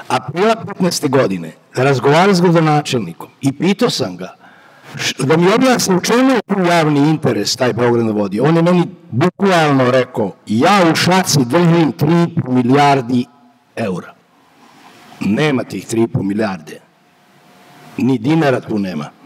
aprila 0.08 0.56
15. 0.80 1.10
godine 1.10 1.52
da 1.76 1.84
razgovaram 1.84 2.36
s 2.36 2.42
gradonačelnikom 2.42 3.30
i 3.42 3.52
pitao 3.52 3.90
sam 3.90 4.18
ga 4.18 4.36
da 5.20 5.38
mi 5.38 5.54
objasni 5.54 5.96
u 5.96 6.02
čemu 6.02 6.30
je 6.30 6.42
javni 6.70 7.10
interes 7.10 7.56
taj 7.56 7.74
Beograd 7.74 8.06
na 8.06 8.12
vodi. 8.12 8.40
On 8.40 8.56
je 8.56 8.62
meni 8.62 8.88
bukvalno 9.12 9.92
rekao, 9.92 10.32
ja 10.48 10.80
u 10.92 10.96
šaci 10.96 11.46
držim 11.46 11.94
3 11.94 12.50
milijardi 12.50 13.26
eura. 13.76 14.14
Nema 15.20 15.64
tih 15.64 15.88
3,5 15.88 16.24
milijarde. 16.24 16.80
Ni 17.98 18.18
dinara 18.18 18.60
tu 18.60 18.80
nema. 18.80 19.23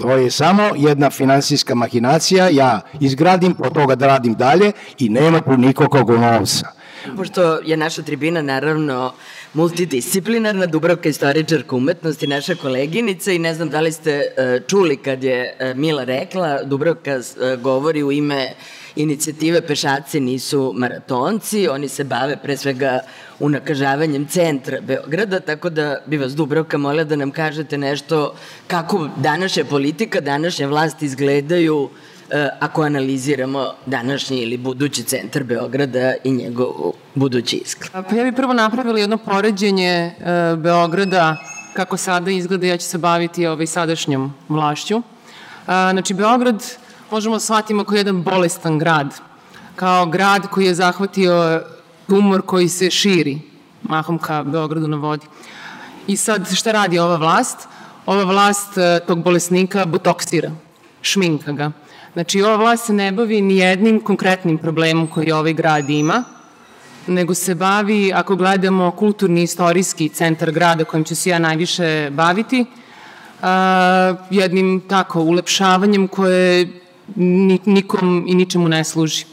To 0.00 0.16
je 0.16 0.30
samo 0.30 0.70
jedna 0.76 1.10
finansijska 1.10 1.74
mahinacija, 1.74 2.48
ja 2.48 2.80
izgradim, 3.00 3.54
po 3.54 3.70
toga 3.70 3.94
da 3.94 4.06
radim 4.06 4.34
dalje 4.34 4.72
i 4.98 5.08
nema 5.08 5.40
tu 5.40 5.56
nikakvog 5.56 6.10
novca. 6.10 6.66
Pošto 7.16 7.58
je 7.64 7.76
naša 7.76 8.02
tribina 8.02 8.42
naravno 8.42 9.12
multidisciplinarna, 9.54 10.66
Dubravka 10.66 11.08
istoričarka 11.08 11.76
umetnosti, 11.76 12.26
naša 12.26 12.54
koleginica 12.54 13.32
i 13.32 13.38
ne 13.38 13.54
znam 13.54 13.68
da 13.68 13.80
li 13.80 13.92
ste 13.92 14.10
e, 14.10 14.60
čuli 14.68 14.96
kad 14.96 15.24
je 15.24 15.56
e, 15.58 15.74
Mila 15.74 16.04
rekla, 16.04 16.62
Dubravka 16.62 17.10
e, 17.10 17.56
govori 17.56 18.02
u 18.02 18.12
ime 18.12 18.48
inicijative 18.96 19.60
Pešaci 19.66 20.20
nisu 20.20 20.72
maratonci, 20.76 21.68
oni 21.68 21.88
se 21.88 22.04
bave 22.04 22.36
pre 22.36 22.56
svega 22.56 22.98
unakažavanjem 23.40 24.26
centra 24.26 24.80
Beograda, 24.80 25.40
tako 25.40 25.70
da 25.70 25.98
bi 26.06 26.16
vas 26.16 26.34
Dubravka 26.36 26.78
molila 26.78 27.04
da 27.04 27.16
nam 27.16 27.30
kažete 27.30 27.78
nešto 27.78 28.34
kako 28.66 29.08
današnja 29.16 29.64
politika, 29.64 30.20
današnja 30.20 30.66
vlast 30.66 31.02
izgledaju 31.02 31.88
e, 32.30 32.48
ako 32.60 32.82
analiziramo 32.82 33.72
današnji 33.86 34.38
ili 34.38 34.56
budući 34.56 35.02
centar 35.02 35.44
Beograda 35.44 36.14
i 36.24 36.30
njegov 36.30 36.92
budući 37.14 37.56
izgled. 37.56 37.90
Pa 37.92 38.16
ja 38.16 38.24
bih 38.24 38.32
prvo 38.36 38.52
napravila 38.52 38.98
jedno 38.98 39.18
poređenje 39.18 39.88
e, 39.88 40.12
Beograda 40.56 41.36
kako 41.74 41.96
sada 41.96 42.30
izgleda, 42.30 42.66
ja 42.66 42.76
ću 42.76 42.86
se 42.86 42.98
baviti 42.98 43.46
ovaj 43.46 43.66
sadašnjom 43.66 44.34
vlašću. 44.48 45.02
Znači, 45.66 46.14
Beograd 46.14 46.64
možemo 47.12 47.36
da 47.36 47.40
shvatimo 47.40 47.84
kao 47.84 47.96
jedan 47.96 48.22
bolestan 48.22 48.78
grad, 48.78 49.20
kao 49.76 50.06
grad 50.06 50.46
koji 50.46 50.66
je 50.66 50.74
zahvatio 50.74 51.62
tumor 52.06 52.42
koji 52.42 52.68
se 52.68 52.90
širi 52.90 53.38
mahom 53.82 54.18
ka 54.18 54.42
Beogradu 54.42 54.88
na 54.88 54.96
vodi. 54.96 55.26
I 56.06 56.16
sad 56.16 56.54
šta 56.54 56.72
radi 56.72 56.98
ova 56.98 57.16
vlast? 57.16 57.68
Ova 58.06 58.24
vlast 58.24 58.78
e, 58.78 59.00
tog 59.06 59.22
bolesnika 59.22 59.84
botoksira, 59.84 60.50
šminka 61.02 61.52
ga. 61.52 61.70
Znači, 62.12 62.42
ova 62.42 62.56
vlast 62.56 62.86
se 62.86 62.92
ne 62.92 63.12
bavi 63.12 63.40
ni 63.40 63.56
jednim 63.56 64.00
konkretnim 64.00 64.58
problemom 64.58 65.06
koji 65.06 65.32
ovaj 65.32 65.52
grad 65.52 65.90
ima, 65.90 66.24
nego 67.06 67.34
se 67.34 67.54
bavi, 67.54 68.12
ako 68.14 68.36
gledamo 68.36 68.90
kulturni 68.90 69.42
istorijski 69.42 70.08
centar 70.08 70.52
grada 70.52 70.84
kojim 70.84 71.04
ću 71.04 71.16
se 71.16 71.30
ja 71.30 71.38
najviše 71.38 72.10
baviti, 72.10 72.64
a, 73.42 74.14
jednim 74.30 74.80
tako 74.88 75.20
ulepšavanjem 75.20 76.08
koje 76.08 76.81
nikom 77.16 78.24
i 78.28 78.34
ničemu 78.34 78.68
ne 78.68 78.84
služi. 78.84 79.24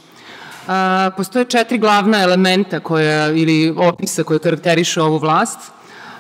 A, 0.68 1.10
postoje 1.18 1.46
četiri 1.46 1.78
glavna 1.78 2.24
elementa 2.24 2.80
koja, 2.80 3.32
ili 3.32 3.74
opisa 3.78 4.24
koje 4.24 4.40
karakterišu 4.40 5.02
ovu 5.02 5.18
vlast, 5.18 5.60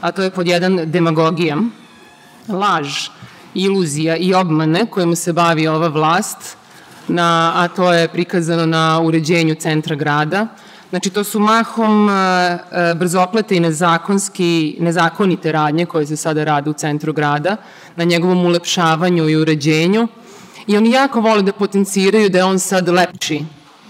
a 0.01 0.11
to 0.11 0.23
je 0.23 0.31
pod 0.31 0.47
jedan 0.47 0.79
demagogija, 0.85 1.57
laž, 2.49 3.09
iluzija 3.53 4.15
i 4.17 4.33
obmane 4.33 4.85
kojima 4.85 5.15
se 5.15 5.33
bavi 5.33 5.67
ova 5.67 5.87
vlast, 5.87 6.57
na, 7.07 7.53
a 7.55 7.67
to 7.67 7.93
je 7.93 8.07
prikazano 8.07 8.65
na 8.65 9.01
uređenju 9.01 9.55
centra 9.55 9.95
grada. 9.95 10.47
Znači, 10.89 11.09
to 11.09 11.23
su 11.23 11.39
mahom 11.39 12.09
e, 12.09 12.13
brzoplete 12.95 13.55
i 13.55 13.59
nezakonski, 13.59 14.77
nezakonite 14.79 15.51
radnje 15.51 15.85
koje 15.85 16.05
se 16.05 16.15
sada 16.15 16.43
rade 16.43 16.69
u 16.69 16.73
centru 16.73 17.13
grada, 17.13 17.55
na 17.95 18.03
njegovom 18.03 18.45
ulepšavanju 18.45 19.29
i 19.29 19.35
uređenju. 19.35 20.07
I 20.69 20.77
oni 20.77 20.91
jako 20.91 21.21
vole 21.21 21.41
da 21.41 21.53
potenciraju 21.53 22.29
da 22.29 22.37
je 22.37 22.43
on 22.43 22.59
sad 22.59 22.89
lepši. 22.89 23.43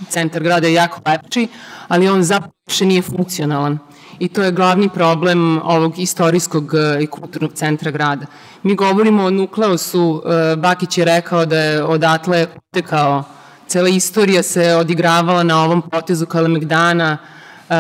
Centar 0.10 0.44
grada 0.44 0.68
je 0.68 0.74
jako 0.74 1.02
lepši, 1.06 1.48
ali 1.88 2.10
on 2.10 2.24
zapravo 2.24 2.54
nije 2.82 3.02
funkcionalan 3.02 3.80
i 4.20 4.28
to 4.28 4.44
je 4.44 4.52
glavni 4.52 4.90
problem 4.90 5.62
ovog 5.64 6.00
istorijskog 6.00 6.74
e, 6.74 7.04
i 7.04 7.08
kulturnog 7.08 7.54
centra 7.54 7.92
grada. 7.92 8.26
Mi 8.64 8.76
govorimo 8.76 9.24
o 9.24 9.30
nukleusu, 9.30 10.24
e, 10.26 10.56
Bakić 10.56 10.98
je 10.98 11.06
rekao 11.06 11.46
da 11.46 11.60
je 11.60 11.84
odatle 11.84 12.48
potekao, 12.48 13.24
cela 13.68 13.90
istorija 13.90 14.44
se 14.44 14.76
odigravala 14.76 15.44
na 15.44 15.64
ovom 15.64 15.82
potezu 15.82 16.26
Kalemegdana, 16.26 17.18
e, 17.70 17.76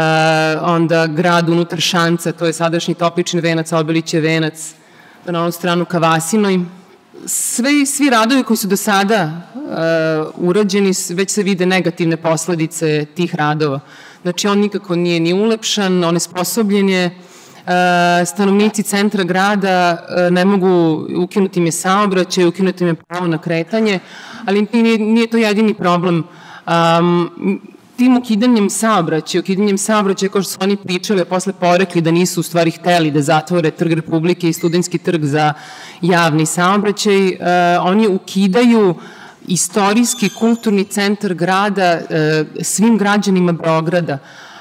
onda 0.62 1.08
grad 1.08 1.50
unutar 1.50 1.80
Šanca, 1.80 2.32
to 2.32 2.46
je 2.46 2.54
sadašnji 2.54 2.94
Toplični 2.94 3.42
venac, 3.42 3.72
Obiliće 3.72 4.20
venac, 4.20 4.74
na 5.26 5.42
onu 5.42 5.52
stranu 5.52 5.86
Kavasinoj. 5.86 6.79
Sve, 7.26 7.86
svi 7.86 8.10
radovi 8.10 8.44
koji 8.44 8.58
su 8.58 8.68
do 8.68 8.78
sada 8.78 9.42
uh, 9.56 10.48
urađeni, 10.48 10.92
već 11.10 11.30
se 11.32 11.44
vide 11.44 11.66
negativne 11.66 12.18
posledice 12.18 13.06
tih 13.16 13.36
radova. 13.36 13.80
Znači, 14.22 14.48
on 14.48 14.60
nikako 14.60 14.96
nije 14.96 15.20
ni 15.20 15.34
ulepšan, 15.34 16.04
on 16.04 16.16
je 16.16 16.20
sposobljen 16.20 16.90
je, 16.90 17.06
e, 17.06 18.26
stanovnici 18.26 18.84
centra 18.84 19.24
grada 19.24 20.06
e, 20.10 20.32
ne 20.32 20.46
mogu, 20.46 21.06
ukinuti 21.24 21.60
im 21.60 21.66
je 21.66 21.72
saobraćaj, 21.72 22.46
ukinuti 22.46 22.84
im 22.84 22.88
je 22.88 22.94
pravo 22.94 23.28
na 23.28 23.38
kretanje, 23.38 24.00
ali 24.46 24.68
nije, 24.74 24.98
nije 24.98 25.28
to 25.28 25.38
jedini 25.38 25.74
problem. 25.74 26.24
Um, 26.68 27.62
tim 28.00 28.18
ukidanjem 28.18 28.70
saobraćaja, 28.70 29.42
ukidanjem 29.42 29.78
saobraćaja, 29.78 30.30
kao 30.30 30.42
što 30.42 30.52
su 30.52 30.58
oni 30.62 30.78
pričali, 30.78 31.26
posle 31.26 31.54
porekli 31.54 32.02
da 32.02 32.12
nisu 32.12 32.40
u 32.40 32.44
stvari 32.44 32.72
hteli 32.72 33.12
da 33.12 33.22
zatvore 33.22 33.72
Trg 33.72 33.94
Republike 33.94 34.50
i 34.50 34.54
Studenski 34.54 34.98
trg 34.98 35.26
za 35.26 35.54
javni 36.02 36.46
saobraćaj, 36.46 37.28
uh, 37.28 37.36
oni 37.84 38.08
ukidaju 38.08 38.96
istorijski 39.48 40.30
kulturni 40.30 40.84
centar 40.86 41.34
grada 41.34 41.84
e, 41.84 42.46
svim 42.62 42.98
građanima 42.98 43.52
Beograda, 43.52 44.18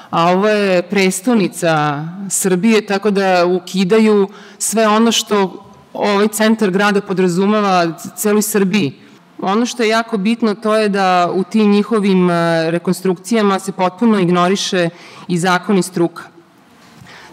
a 0.09 0.31
ovo 0.31 0.47
je 0.47 0.81
prestonica 0.81 2.03
Srbije, 2.29 2.85
tako 2.85 3.11
da 3.11 3.45
ukidaju 3.45 4.27
sve 4.57 4.87
ono 4.87 5.11
što 5.11 5.65
ovaj 5.93 6.27
centar 6.27 6.71
grada 6.71 7.01
podrazumava 7.01 7.99
celoj 8.17 8.41
Srbiji. 8.41 9.08
Ono 9.41 9.65
što 9.65 9.83
je 9.83 9.89
jako 9.89 10.17
bitno 10.17 10.55
to 10.55 10.75
je 10.75 10.89
da 10.89 11.31
u 11.33 11.43
tim 11.43 11.71
njihovim 11.71 12.29
e, 12.29 12.71
rekonstrukcijama 12.71 13.59
se 13.59 13.71
potpuno 13.71 14.19
ignoriše 14.19 14.89
i 15.27 15.37
zakon 15.37 15.77
i 15.77 15.83
struka. 15.83 16.23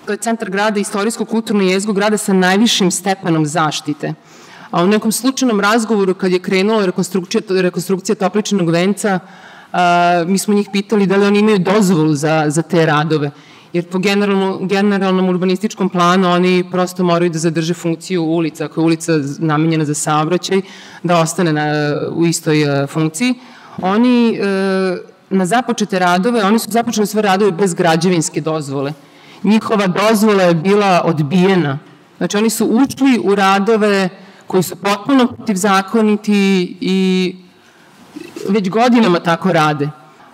To 0.07 0.12
je 0.12 0.19
centar 0.19 0.51
grada, 0.51 0.81
istorijsko-kulturno 0.81 1.62
jezgo 1.62 1.92
grada 1.92 2.16
sa 2.16 2.33
najvišim 2.33 2.90
stepenom 2.90 3.47
zaštite– 3.47 4.14
A 4.71 4.83
u 4.83 4.87
nekom 4.87 5.12
slučajnom 5.12 5.61
razgovoru 5.61 6.14
kad 6.14 6.33
je 6.33 6.38
krenula 6.38 6.87
rekonstrukcija, 6.87 7.40
rekonstrukcija 7.51 8.16
topličnog 8.16 8.71
venca, 8.71 9.19
a, 9.73 10.25
mi 10.27 10.38
smo 10.38 10.55
njih 10.55 10.69
pitali 10.73 11.07
da 11.07 11.16
li 11.16 11.27
oni 11.27 11.38
imaju 11.38 11.59
dozvolu 11.59 12.14
za, 12.14 12.45
za 12.49 12.62
te 12.62 12.87
radove. 12.87 13.31
Jer 13.76 13.84
po 13.84 13.98
generalnom, 13.98 14.68
generalnom 14.68 15.28
urbanističkom 15.28 15.88
planu 15.88 16.30
oni 16.30 16.64
prosto 16.70 17.04
moraju 17.04 17.30
da 17.30 17.38
zadrže 17.38 17.74
funkciju 17.74 18.22
ulica. 18.24 18.64
Ako 18.64 18.80
je 18.80 18.84
ulica 18.84 19.12
namenjena 19.38 19.84
za 19.84 19.94
saobraćaj, 19.94 20.62
da 21.02 21.18
ostane 21.20 21.52
na, 21.52 21.66
u 22.12 22.26
istoj 22.26 22.62
a, 22.68 22.86
funkciji. 22.86 23.34
Oni 23.82 24.38
a, 24.40 24.96
na 25.30 25.46
započete 25.46 25.98
radove, 25.98 26.44
oni 26.44 26.58
su 26.58 26.70
započeli 26.70 27.06
sve 27.06 27.22
radove 27.22 27.52
bez 27.52 27.74
građevinske 27.74 28.40
dozvole. 28.40 28.92
Njihova 29.42 29.86
dozvola 29.86 30.42
je 30.42 30.54
bila 30.54 31.02
odbijena. 31.04 31.78
Znači 32.16 32.36
oni 32.36 32.50
su 32.50 32.66
ušli 32.66 33.20
u 33.24 33.34
radove 33.34 34.08
koji 34.46 34.62
su 34.62 34.76
potpuno 34.76 35.26
protivzakoniti 35.26 36.76
i 36.80 37.36
već 38.48 38.70
godinama 38.70 39.20
tako 39.20 39.52
rade. 39.52 39.90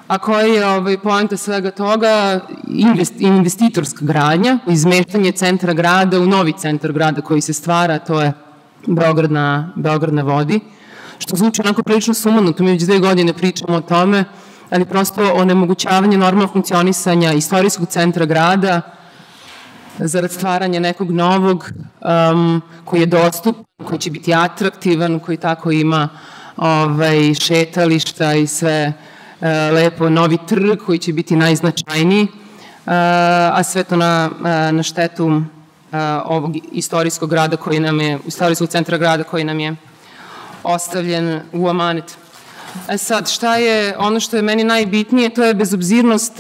A 0.07 0.19
koja 0.19 0.47
je 0.47 0.67
ovaj, 0.67 0.99
poenta 0.99 1.37
svega 1.37 1.71
toga? 1.71 2.41
Invest, 2.69 3.21
investitorska 3.21 4.05
gradnja, 4.05 4.59
izmeštanje 4.67 5.33
centra 5.33 5.73
grada 5.73 6.21
u 6.21 6.27
novi 6.27 6.53
centar 6.59 6.93
grada 6.93 7.23
koji 7.23 7.41
se 7.41 7.53
stvara, 7.53 7.99
to 7.99 8.21
je 8.21 8.33
Beograd 8.87 9.33
na, 9.33 9.73
Beograd 9.77 10.15
na 10.15 10.23
vodi, 10.23 10.61
što 11.19 11.37
zvuči 11.37 11.61
onako 11.61 11.83
prilično 11.83 12.15
sumanuto, 12.15 12.63
mi 12.63 12.71
već 12.71 12.83
dve 12.83 12.99
godine 12.99 13.33
pričamo 13.33 13.77
o 13.77 13.81
tome, 13.81 14.25
ali 14.71 14.85
prosto 14.85 15.33
onemogućavanje 15.35 16.19
normalnog 16.19 16.53
funkcionisanja 16.53 17.33
istorijskog 17.33 17.89
centra 17.89 18.27
grada, 18.27 18.81
zarad 19.99 20.33
stvaranja 20.33 20.81
nekog 20.81 21.11
novog 21.11 21.71
um, 22.33 22.63
koji 22.85 23.01
je 23.01 23.07
dostupan, 23.07 23.65
koji 23.85 23.99
će 23.99 24.11
biti 24.11 24.35
atraktivan, 24.35 25.19
koji 25.19 25.37
tako 25.37 25.71
ima 25.71 26.09
ovaj, 26.57 27.35
šetališta 27.35 28.35
i 28.35 28.47
sve 28.47 28.89
uh, 28.89 29.12
lepo, 29.73 30.09
novi 30.09 30.39
trg 30.49 30.79
koji 30.87 30.99
će 30.99 31.13
biti 31.13 31.37
najznačajniji, 31.37 32.23
uh, 32.23 32.31
a 33.53 33.63
sve 33.63 33.85
to 33.85 33.97
na, 33.97 34.31
uh, 34.39 34.47
na 34.77 34.83
štetu 34.83 35.43
ovog 36.25 36.57
istorijskog 36.73 37.31
grada 37.31 37.57
koji 37.57 37.81
nam 37.81 38.01
je, 38.01 38.19
istorijskog 38.27 38.69
centra 38.69 38.99
grada 38.99 39.25
koji 39.25 39.45
nam 39.45 39.61
je 39.61 39.77
ostavljen 40.63 41.41
u 41.53 41.69
amanet. 41.69 42.17
E 42.89 42.99
sad, 42.99 43.31
šta 43.31 43.57
je 43.57 43.95
ono 43.99 44.21
što 44.21 44.37
je 44.37 44.43
meni 44.43 44.65
najbitnije, 44.65 45.31
to 45.31 45.45
je 45.45 45.55
bezobzirnost 45.55 46.33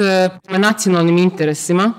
prema 0.42 0.58
nacionalnim 0.58 1.18
interesima, 1.18 1.92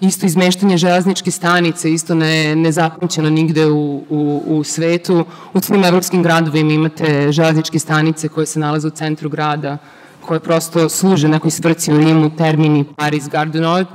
isto 0.00 0.26
izmeštanje 0.26 0.76
železničke 0.76 1.30
stanice, 1.30 1.92
isto 1.92 2.14
ne, 2.14 2.56
nezapamćeno 2.56 3.30
nigde 3.30 3.66
u, 3.66 4.04
u, 4.10 4.42
u 4.46 4.64
svetu. 4.64 5.24
U 5.52 5.60
svim 5.60 5.84
evropskim 5.84 6.22
gradovima 6.22 6.72
imate 6.72 7.32
železničke 7.32 7.78
stanice 7.78 8.28
koje 8.28 8.46
se 8.46 8.60
nalaze 8.60 8.88
u 8.88 8.90
centru 8.90 9.28
grada, 9.28 9.78
koje 10.26 10.40
prosto 10.40 10.88
služe 10.88 11.28
nekoj 11.28 11.50
svrci 11.50 11.92
u 11.92 11.98
Rimu, 11.98 12.30
Termini, 12.36 12.84
Paris, 12.96 13.28
Gardenoid. 13.28 13.86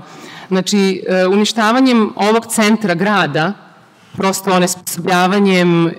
Znači, 0.47 1.03
e, 1.07 1.27
uništavanjem 1.27 2.09
ovog 2.15 2.45
centra 2.45 2.93
grada, 2.93 3.53
prosto 4.17 4.51
onesposobljavanjem 4.51 5.87
e, 5.87 5.91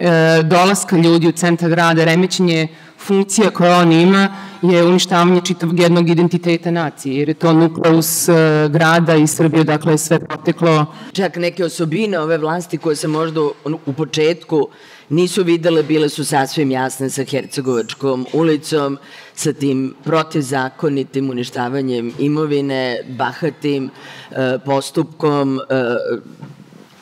dolaska 0.42 0.96
ljudi 0.96 1.28
u 1.28 1.32
centar 1.32 1.70
grada, 1.70 2.04
remećenje 2.04 2.68
funkcija 2.98 3.50
koje 3.50 3.74
on 3.74 3.92
ima 3.92 4.28
je 4.62 4.84
uništavanje 4.84 5.40
čitavog 5.44 5.80
jednog 5.80 6.08
identiteta 6.08 6.70
nacije, 6.70 7.16
jer 7.16 7.28
je 7.28 7.34
to 7.34 7.52
nukleus 7.52 8.28
uh, 8.28 8.36
grada 8.72 9.16
i 9.16 9.26
Srbije, 9.26 9.64
dakle 9.64 9.98
sve 9.98 10.18
poteklo. 10.26 10.86
Čak 11.12 11.36
neke 11.36 11.64
osobine 11.64 12.20
ove 12.20 12.38
vlasti 12.38 12.78
koje 12.78 12.96
se 12.96 13.08
možda 13.08 13.40
u 13.86 13.92
početku 13.92 14.68
nisu 15.08 15.44
videle, 15.44 15.82
bile 15.82 16.08
su 16.08 16.24
sasvim 16.24 16.70
jasne 16.70 17.10
sa 17.10 17.24
Hercegovačkom 17.24 18.26
ulicom, 18.32 18.98
sa 19.34 19.52
tim 19.52 19.94
protivzakonitim 20.04 21.30
uništavanjem 21.30 22.12
imovine, 22.18 22.98
bahatim 23.18 23.90
uh, 24.30 24.36
postupkom, 24.64 25.60
uh, 25.70 26.22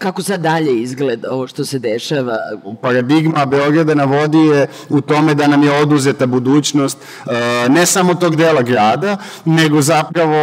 Kako 0.01 0.23
sad 0.23 0.41
dalje 0.41 0.83
izgleda 0.83 1.29
ovo 1.31 1.47
što 1.47 1.65
se 1.65 1.79
dešava? 1.79 2.37
Paradigma 2.83 3.47
Beograda 3.47 3.95
na 3.95 4.05
vodi 4.05 4.39
je 4.39 4.67
u 4.89 5.01
tome 5.01 5.35
da 5.35 5.47
nam 5.47 5.63
je 5.63 5.73
oduzeta 5.73 6.27
budućnost 6.27 6.99
e, 6.99 7.69
ne 7.69 7.87
samo 7.87 8.15
tog 8.15 8.37
dela 8.37 8.63
grada, 8.63 9.17
nego 9.45 9.83
zapravo 9.83 10.37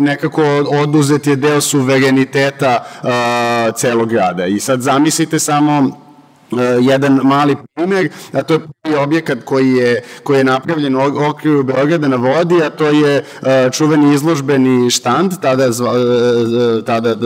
nekako 0.00 0.42
oduzet 0.82 1.26
je 1.26 1.36
deo 1.36 1.60
suvereniteta 1.60 2.78
e, 2.78 3.72
celog 3.76 4.08
grada. 4.08 4.46
I 4.46 4.60
sad 4.60 4.80
zamislite 4.80 5.38
samo 5.38 6.00
jedan 6.80 7.20
mali 7.24 7.56
primer, 7.74 8.08
a 8.32 8.42
to 8.42 8.54
je 8.54 8.60
prvi 8.82 8.96
objekat 8.96 9.38
koji 9.44 9.72
je, 9.72 10.02
koji 10.22 10.38
je 10.38 10.44
napravljen 10.44 10.96
u 10.96 11.28
okviru 11.30 11.62
Beograda 11.62 12.08
na 12.08 12.16
vodi, 12.16 12.62
a 12.62 12.70
to 12.70 12.86
je 12.86 13.24
čuveni 13.72 14.14
izložbeni 14.14 14.90
štand, 14.90 15.32
tada, 15.42 15.68
tada 16.86 17.16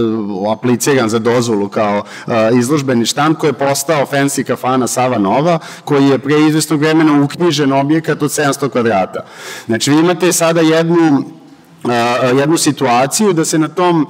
apliciran 0.52 1.08
za 1.08 1.18
dozvolu 1.18 1.68
kao 1.68 2.02
izložbeni 2.58 3.06
štand, 3.06 3.36
koji 3.36 3.48
je 3.48 3.52
postao 3.52 4.06
fancy 4.12 4.44
kafana 4.44 4.86
Sava 4.86 5.18
Nova, 5.18 5.58
koji 5.84 6.08
je 6.08 6.18
pre 6.18 6.34
izvestnog 6.48 6.80
vremena 6.80 7.22
uknjižen 7.22 7.72
objekat 7.72 8.22
od 8.22 8.30
700 8.30 8.68
kvadrata. 8.68 9.24
Znači, 9.66 9.90
vi 9.90 9.98
imate 9.98 10.32
sada 10.32 10.60
jednu 10.60 11.24
jednu 12.38 12.56
situaciju 12.56 13.32
da 13.32 13.44
se 13.44 13.58
na 13.58 13.68
tom 13.68 14.06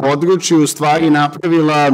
području 0.00 0.62
u 0.62 0.66
stvari 0.66 1.10
napravila 1.10 1.86
e, 1.86 1.92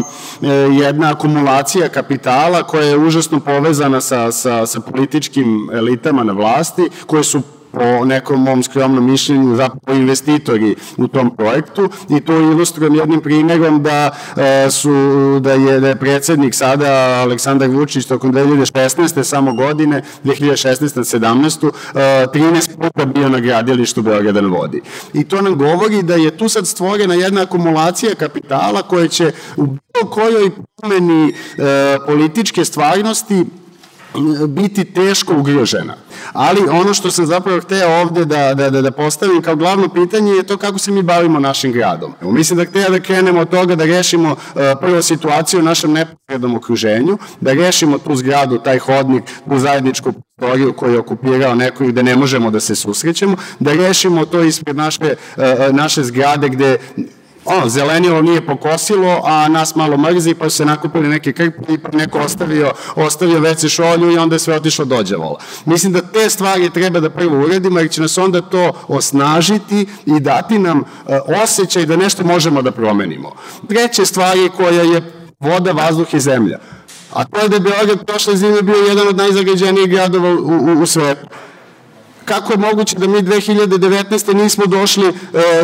jedna 0.80 1.11
akumulacija 1.11 1.88
kapitala 1.88 2.62
koja 2.62 2.87
je 2.87 2.96
užasno 2.96 3.40
povezana 3.40 4.00
sa, 4.00 4.32
sa, 4.32 4.66
sa 4.66 4.80
političkim 4.80 5.70
elitama 5.72 6.24
na 6.24 6.32
vlasti, 6.32 6.90
koje 7.06 7.24
su 7.24 7.42
po 7.72 8.04
nekom 8.04 8.42
mom 8.42 8.62
skromnom 8.62 9.11
mišljenju 9.11 9.56
zapravo 9.56 9.98
investitori 9.98 10.76
u 10.96 11.08
tom 11.08 11.37
projektu 11.37 11.88
i 12.08 12.20
to 12.20 12.32
ilustrujem 12.32 12.94
jednim 12.94 13.20
primjerom 13.20 13.82
da 13.82 14.11
e, 14.37 14.70
su 14.70 14.92
da 15.40 15.52
je, 15.52 15.80
da 15.80 15.88
je 15.88 15.96
predsednik 15.96 16.54
sada 16.54 17.20
Aleksandar 17.22 17.68
Vučić 17.68 18.06
tokom 18.06 18.32
2016. 18.32 19.22
samo 19.22 19.52
godine 19.52 20.02
2016. 20.24 20.96
na 20.96 21.32
17. 21.32 21.70
13 21.94 22.76
puta 22.76 23.04
bio 23.04 23.28
na 23.28 23.40
gradilištu 23.40 24.02
Beograda 24.02 24.40
na 24.40 24.48
vodi. 24.48 24.80
I 25.14 25.24
to 25.24 25.42
nam 25.42 25.58
govori 25.58 26.02
da 26.02 26.14
je 26.14 26.37
tu 26.37 26.48
sad 26.48 26.66
stvorena 26.66 27.14
jedna 27.14 27.42
akumulacija 27.42 28.14
kapitala 28.14 28.82
koja 28.82 29.08
će 29.08 29.32
u 29.56 29.66
bilo 29.66 30.11
kojoj 30.11 30.50
promeni 30.80 31.28
e, 31.28 31.35
političke 32.06 32.64
stvarnosti 32.64 33.44
biti 34.48 34.85
teško 34.85 35.35
ugrožena. 35.37 35.94
Ali 36.33 36.68
ono 36.70 36.94
što 36.94 37.11
sam 37.11 37.27
zapravo 37.27 37.61
hteo 37.61 38.01
ovde 38.01 38.25
da, 38.25 38.55
da, 38.55 38.70
da, 38.70 38.83
da 38.83 38.90
postavim 38.90 39.42
kao 39.42 39.57
glavno 39.57 39.88
pitanje 39.88 40.33
je 40.33 40.42
to 40.42 40.57
kako 40.57 40.79
se 40.79 40.90
mi 40.90 41.03
bavimo 41.03 41.40
našim 41.40 41.72
gradom. 41.72 42.12
Mislim 42.20 42.57
da 42.57 42.64
hteo 42.64 42.90
da 42.90 43.01
krenemo 43.01 43.40
od 43.40 43.51
toga 43.51 43.77
da 43.77 43.85
rešimo 43.85 44.31
uh, 44.31 44.37
prvo 44.81 45.03
situaciju 45.03 45.61
u 45.61 45.62
našem 45.62 45.92
neposrednom 45.92 46.57
okruženju, 46.57 47.18
da 47.40 47.53
rešimo 47.53 47.98
tu 47.98 48.16
zgradu, 48.16 48.59
taj 48.59 48.79
hodnik, 48.79 49.22
tu 49.48 49.59
zajedničku 49.59 50.12
prostoriju 50.12 50.72
koju 50.72 50.92
je 50.92 50.98
okupirao 50.98 51.55
neko 51.55 51.85
i 51.85 51.92
da 51.92 52.03
ne 52.03 52.16
možemo 52.16 52.51
da 52.51 52.61
se 52.61 52.75
susrećemo, 52.75 53.37
da 53.59 53.72
rešimo 53.72 54.27
to 54.27 54.42
ispred 54.42 54.77
naše, 54.77 55.16
uh, 55.37 55.42
naše 55.75 56.05
zgrade 56.05 56.48
gde 56.48 56.79
ono, 57.44 57.68
zelenilo 57.68 58.22
nije 58.22 58.46
pokosilo, 58.46 59.20
a 59.24 59.48
nas 59.48 59.74
malo 59.74 59.96
mrzi, 59.96 60.35
pa 60.35 60.50
su 60.50 60.57
se 60.57 60.64
nakupili 60.64 61.09
neke 61.09 61.33
krpi, 61.33 61.78
pa 61.78 61.96
neko 61.96 62.18
ostavio, 62.18 62.72
ostavio 62.96 63.40
veci 63.40 63.68
šolju 63.68 64.12
i 64.12 64.18
onda 64.18 64.35
je 64.35 64.38
sve 64.38 64.55
otišlo 64.55 64.85
dođevola. 64.85 65.38
Mislim 65.64 65.92
da 65.92 66.00
te 66.00 66.31
stvari 66.31 66.70
treba 66.70 67.00
da 67.00 67.11
prvo 67.11 67.44
uredimo, 67.44 67.78
jer 67.78 67.90
će 67.90 68.00
nas 68.00 68.18
onda 68.18 68.40
to 68.40 68.72
osnažiti 68.88 69.87
i 70.07 70.20
dati 70.20 70.59
nam 70.59 70.78
uh, 70.78 70.85
osjećaj 71.42 71.87
da 71.87 71.96
nešto 71.96 72.24
možemo 72.24 72.62
da 72.62 72.70
promenimo. 72.70 73.33
Treće 73.68 74.07
stvari 74.07 74.50
koja 74.57 74.83
je 74.83 75.12
voda, 75.40 75.72
vazduh 75.72 76.14
i 76.14 76.20
zemlja. 76.20 76.59
A 77.12 77.24
to 77.24 77.40
je 77.40 77.48
da 77.48 77.57
je 77.57 77.61
Beograd 77.61 78.07
prošle 78.07 78.37
zime 78.37 78.62
bio 78.62 78.76
jedan 78.76 79.09
od 79.09 79.16
najzagađenijih 79.16 79.90
gradova 79.90 80.31
u, 80.31 80.37
u, 80.37 80.83
u 80.83 80.87
svetu 80.87 81.26
kako 82.24 82.52
je 82.52 82.58
moguće 82.58 82.96
da 82.96 83.06
mi 83.06 83.18
2019. 83.18 84.35
nismo 84.35 84.66
došli 84.66 85.08
e, 85.08 85.12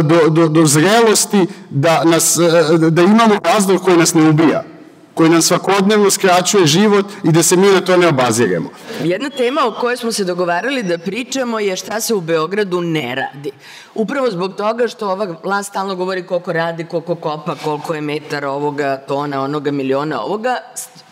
do, 0.03 0.29
do, 0.29 0.49
do 0.49 0.67
zrelosti 0.67 1.47
da, 1.71 2.05
nas, 2.05 2.39
e, 2.39 2.91
da 2.91 3.03
imamo 3.03 3.39
vazduh 3.45 3.83
koji 3.83 3.97
nas 3.97 4.15
ne 4.15 4.29
ubija 4.29 4.65
koji 5.19 5.31
nam 5.31 5.43
svakodnevno 5.43 6.11
skraćuje 6.11 6.67
život 6.67 7.07
i 7.25 7.33
da 7.33 7.43
se 7.43 7.57
mi 7.57 7.67
na 7.67 7.81
to 7.81 7.97
ne 7.97 8.07
obaziremo. 8.07 8.71
Jedna 9.03 9.31
tema 9.31 9.61
o 9.67 9.73
kojoj 9.81 9.97
smo 9.97 10.13
se 10.13 10.25
dogovarali 10.25 10.83
da 10.83 10.99
pričamo 10.99 11.59
je 11.61 11.77
šta 11.77 12.01
se 12.01 12.15
u 12.15 12.21
Beogradu 12.21 12.81
ne 12.81 13.15
radi. 13.15 13.51
Upravo 13.95 14.31
zbog 14.31 14.55
toga 14.55 14.89
što 14.89 15.11
ova 15.11 15.37
vlast 15.45 15.71
stalno 15.71 15.95
govori 15.95 16.27
koliko 16.27 16.53
radi, 16.53 16.85
koliko 16.85 17.15
kopa, 17.15 17.55
koliko 17.65 17.95
je 17.95 18.01
metara 18.01 18.51
ovoga, 18.51 18.97
tona, 19.09 19.43
onoga, 19.43 19.71
miliona 19.71 20.23
ovoga, 20.23 20.57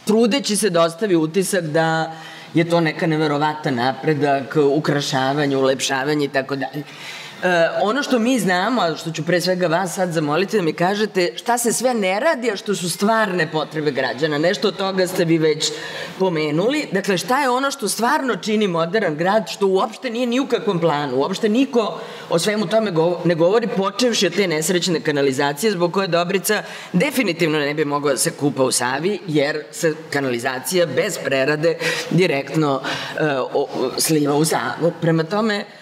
trudeći 0.05 0.57
se 0.57 0.71
da 0.71 0.83
ostavi 0.83 1.17
utisak 1.17 1.65
da 1.65 2.13
je 2.57 2.65
to 2.65 2.81
neka 2.81 3.07
neverovatan 3.07 3.75
napredak, 3.77 4.57
ukrašavanje, 4.57 5.57
ulepšavanje 5.57 6.25
i 6.25 6.29
tako 6.29 6.57
dalje. 6.57 6.83
E, 7.43 7.69
ono 7.83 8.03
što 8.03 8.19
mi 8.19 8.39
znamo, 8.39 8.83
a 8.83 8.97
što 8.97 9.11
ću 9.11 9.25
pre 9.25 9.41
svega 9.41 9.67
vas 9.67 9.95
sad 9.95 10.13
zamoliti 10.13 10.57
da 10.57 10.63
mi 10.63 10.73
kažete 10.73 11.33
šta 11.37 11.59
se 11.59 11.73
sve 11.73 11.95
ne 11.95 12.21
radi, 12.21 12.51
a 12.51 12.57
što 12.57 12.75
su 12.75 12.91
stvarne 12.91 13.51
potrebe 13.53 13.91
građana. 13.91 14.39
Nešto 14.39 14.69
od 14.69 14.77
toga 14.77 15.07
ste 15.07 15.25
vi 15.25 15.39
već 15.39 15.73
pomenuli. 16.19 16.89
Dakle, 16.93 17.19
šta 17.19 17.43
je 17.43 17.49
ono 17.49 17.71
što 17.71 17.89
stvarno 17.89 18.37
čini 18.37 18.69
modern 18.69 19.17
grad, 19.17 19.49
što 19.49 19.67
uopšte 19.67 20.11
nije 20.11 20.27
ni 20.27 20.41
u 20.41 20.47
kakvom 20.47 20.81
planu. 20.81 21.17
Uopšte 21.17 21.49
niko 21.49 22.01
o 22.31 22.39
svemu 22.39 22.67
tome 22.67 22.93
ne 23.25 23.35
govori, 23.35 23.67
počevši 23.67 24.27
od 24.27 24.35
te 24.35 24.49
nesrećne 24.49 25.01
kanalizacije, 25.01 25.73
zbog 25.73 25.93
koje 25.93 26.09
Dobrica 26.09 26.63
definitivno 26.93 27.59
ne 27.59 27.75
bi 27.75 27.85
mogla 27.85 28.11
da 28.11 28.19
se 28.19 28.31
kupa 28.31 28.63
u 28.63 28.73
Savi, 28.73 29.19
jer 29.27 29.63
se 29.73 29.95
kanalizacija 30.11 30.87
bez 30.87 31.19
prerade 31.25 31.77
direktno 32.11 32.81
uh, 33.53 33.69
sliva 33.99 34.35
u 34.35 34.45
Savu. 34.45 34.93
Prema 35.01 35.25
tome, 35.25 35.57
E, 35.57 35.59
e, 35.59 35.76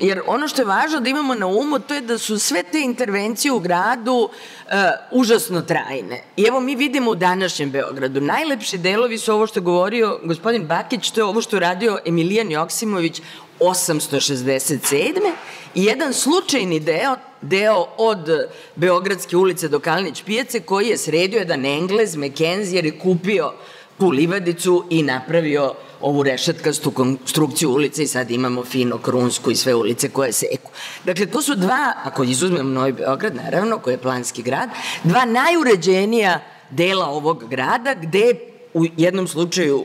jer 0.00 0.20
ono 0.26 0.48
što 0.48 0.62
je 0.62 0.66
važno 0.66 1.00
da 1.00 1.08
imamo 1.08 1.34
na 1.34 1.46
umu 1.46 1.78
to 1.78 1.94
je 1.94 2.00
da 2.00 2.18
su 2.18 2.38
sve 2.38 2.62
te 2.62 2.80
intervencije 2.80 3.52
u 3.52 3.58
gradu 3.58 4.14
uh, 4.14 4.72
užasno 5.10 5.60
trajne. 5.60 6.22
I 6.36 6.44
evo 6.48 6.60
mi 6.60 6.76
vidimo 6.76 7.10
u 7.10 7.14
današnjem 7.14 7.70
Beogradu, 7.70 8.20
najlepši 8.20 8.78
delovi 8.78 9.18
su 9.18 9.34
ovo 9.34 9.46
što 9.46 9.60
je 9.60 9.64
govorio 9.64 10.20
gospodin 10.24 10.66
Bakić, 10.66 11.10
to 11.10 11.20
je 11.20 11.24
ovo 11.24 11.42
što 11.42 11.56
je 11.56 11.60
radio 11.60 11.98
Emilijan 12.06 12.50
Joksimović 12.50 13.20
867. 13.60 15.32
I 15.74 15.84
jedan 15.84 16.12
slučajni 16.12 16.80
deo, 16.80 17.16
deo 17.40 17.86
od 17.98 18.28
Beogradske 18.74 19.36
ulice 19.36 19.68
do 19.68 19.78
Kalnić 19.78 20.22
pijace 20.22 20.60
koji 20.60 20.88
je 20.88 20.98
sredio 20.98 21.38
jedan 21.38 21.64
Englez, 21.64 22.16
McKenzie, 22.16 22.76
jer 22.76 22.84
je 22.84 22.98
kupio 22.98 23.52
tu 23.98 24.10
livadicu 24.10 24.84
i 24.90 25.02
napravio 25.02 25.74
ovu 26.02 26.22
rešetkastu 26.22 26.90
konstrukciju 26.90 27.70
ulice 27.70 28.02
i 28.02 28.06
sad 28.06 28.30
imamo 28.30 28.64
fino 28.64 28.98
Krunsku 28.98 29.50
i 29.50 29.56
sve 29.56 29.74
ulice 29.74 30.08
koje 30.08 30.32
seku. 30.32 30.70
Dakle, 31.04 31.26
to 31.26 31.42
su 31.42 31.54
dva, 31.54 31.92
ako 32.04 32.24
izuzmemo 32.24 32.70
Novi 32.70 32.92
Beograd, 32.92 33.34
naravno, 33.36 33.78
koji 33.78 33.94
je 33.94 33.98
planski 33.98 34.42
grad, 34.42 34.70
dva 35.04 35.24
najuređenija 35.24 36.40
dela 36.70 37.06
ovog 37.06 37.44
grada, 37.48 37.94
gde 37.94 38.34
u 38.74 38.86
jednom 38.96 39.28
slučaju 39.28 39.84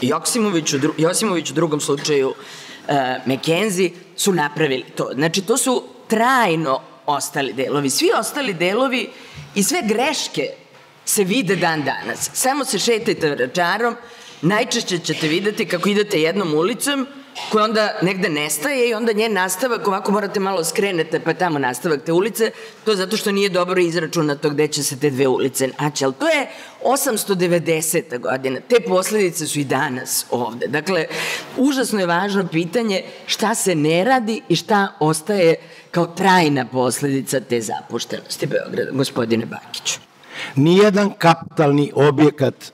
Joksimović, 0.00 0.72
u, 0.72 0.78
dru, 0.78 0.94
Josimović 0.98 1.50
u 1.50 1.54
drugom 1.54 1.80
slučaju 1.80 2.28
uh, 2.28 2.94
McKenzie 3.26 3.90
su 4.16 4.32
napravili 4.32 4.84
to. 4.96 5.10
Znači, 5.14 5.42
to 5.42 5.56
su 5.56 5.82
trajno 6.08 6.80
ostali 7.06 7.52
delovi. 7.52 7.90
Svi 7.90 8.10
ostali 8.18 8.54
delovi 8.54 9.10
i 9.54 9.62
sve 9.62 9.82
greške 9.82 10.42
se 11.04 11.24
vide 11.24 11.56
dan 11.56 11.84
danas. 11.84 12.30
Samo 12.32 12.64
se 12.64 12.78
šetajte 12.78 13.30
vračarom, 13.30 13.96
najčešće 14.42 14.98
ćete 14.98 15.28
videti 15.28 15.66
kako 15.66 15.88
idete 15.88 16.22
jednom 16.22 16.54
ulicom 16.54 17.06
koja 17.50 17.64
onda 17.64 17.98
negde 18.02 18.28
nestaje 18.28 18.88
i 18.88 18.94
onda 18.94 19.12
njen 19.12 19.32
nastavak, 19.32 19.88
ovako 19.88 20.12
morate 20.12 20.40
malo 20.40 20.64
skrenete 20.64 21.20
pa 21.20 21.34
tamo 21.34 21.58
nastavak 21.58 22.02
te 22.06 22.12
ulice, 22.12 22.50
to 22.84 22.94
zato 22.94 23.16
što 23.16 23.32
nije 23.32 23.48
dobro 23.48 23.80
izračunato 23.80 24.50
gde 24.50 24.68
će 24.68 24.82
se 24.82 24.98
te 24.98 25.10
dve 25.10 25.28
ulice 25.28 25.68
naći, 25.80 26.04
ali 26.04 26.14
to 26.14 26.28
je 26.28 26.46
890. 26.84 28.18
godina, 28.18 28.60
te 28.68 28.80
posledice 28.80 29.46
su 29.46 29.60
i 29.60 29.64
danas 29.64 30.26
ovde. 30.30 30.66
Dakle, 30.66 31.06
užasno 31.56 32.00
je 32.00 32.06
važno 32.06 32.48
pitanje 32.52 33.02
šta 33.26 33.54
se 33.54 33.74
ne 33.74 34.04
radi 34.04 34.42
i 34.48 34.56
šta 34.56 34.88
ostaje 35.00 35.54
kao 35.90 36.06
trajna 36.06 36.66
posledica 36.66 37.40
te 37.40 37.60
zapuštenosti 37.60 38.46
Beograda, 38.46 38.90
gospodine 38.90 39.46
Bakiću. 39.46 40.00
Nijedan 40.56 41.10
kapitalni 41.18 41.92
objekat 41.94 42.72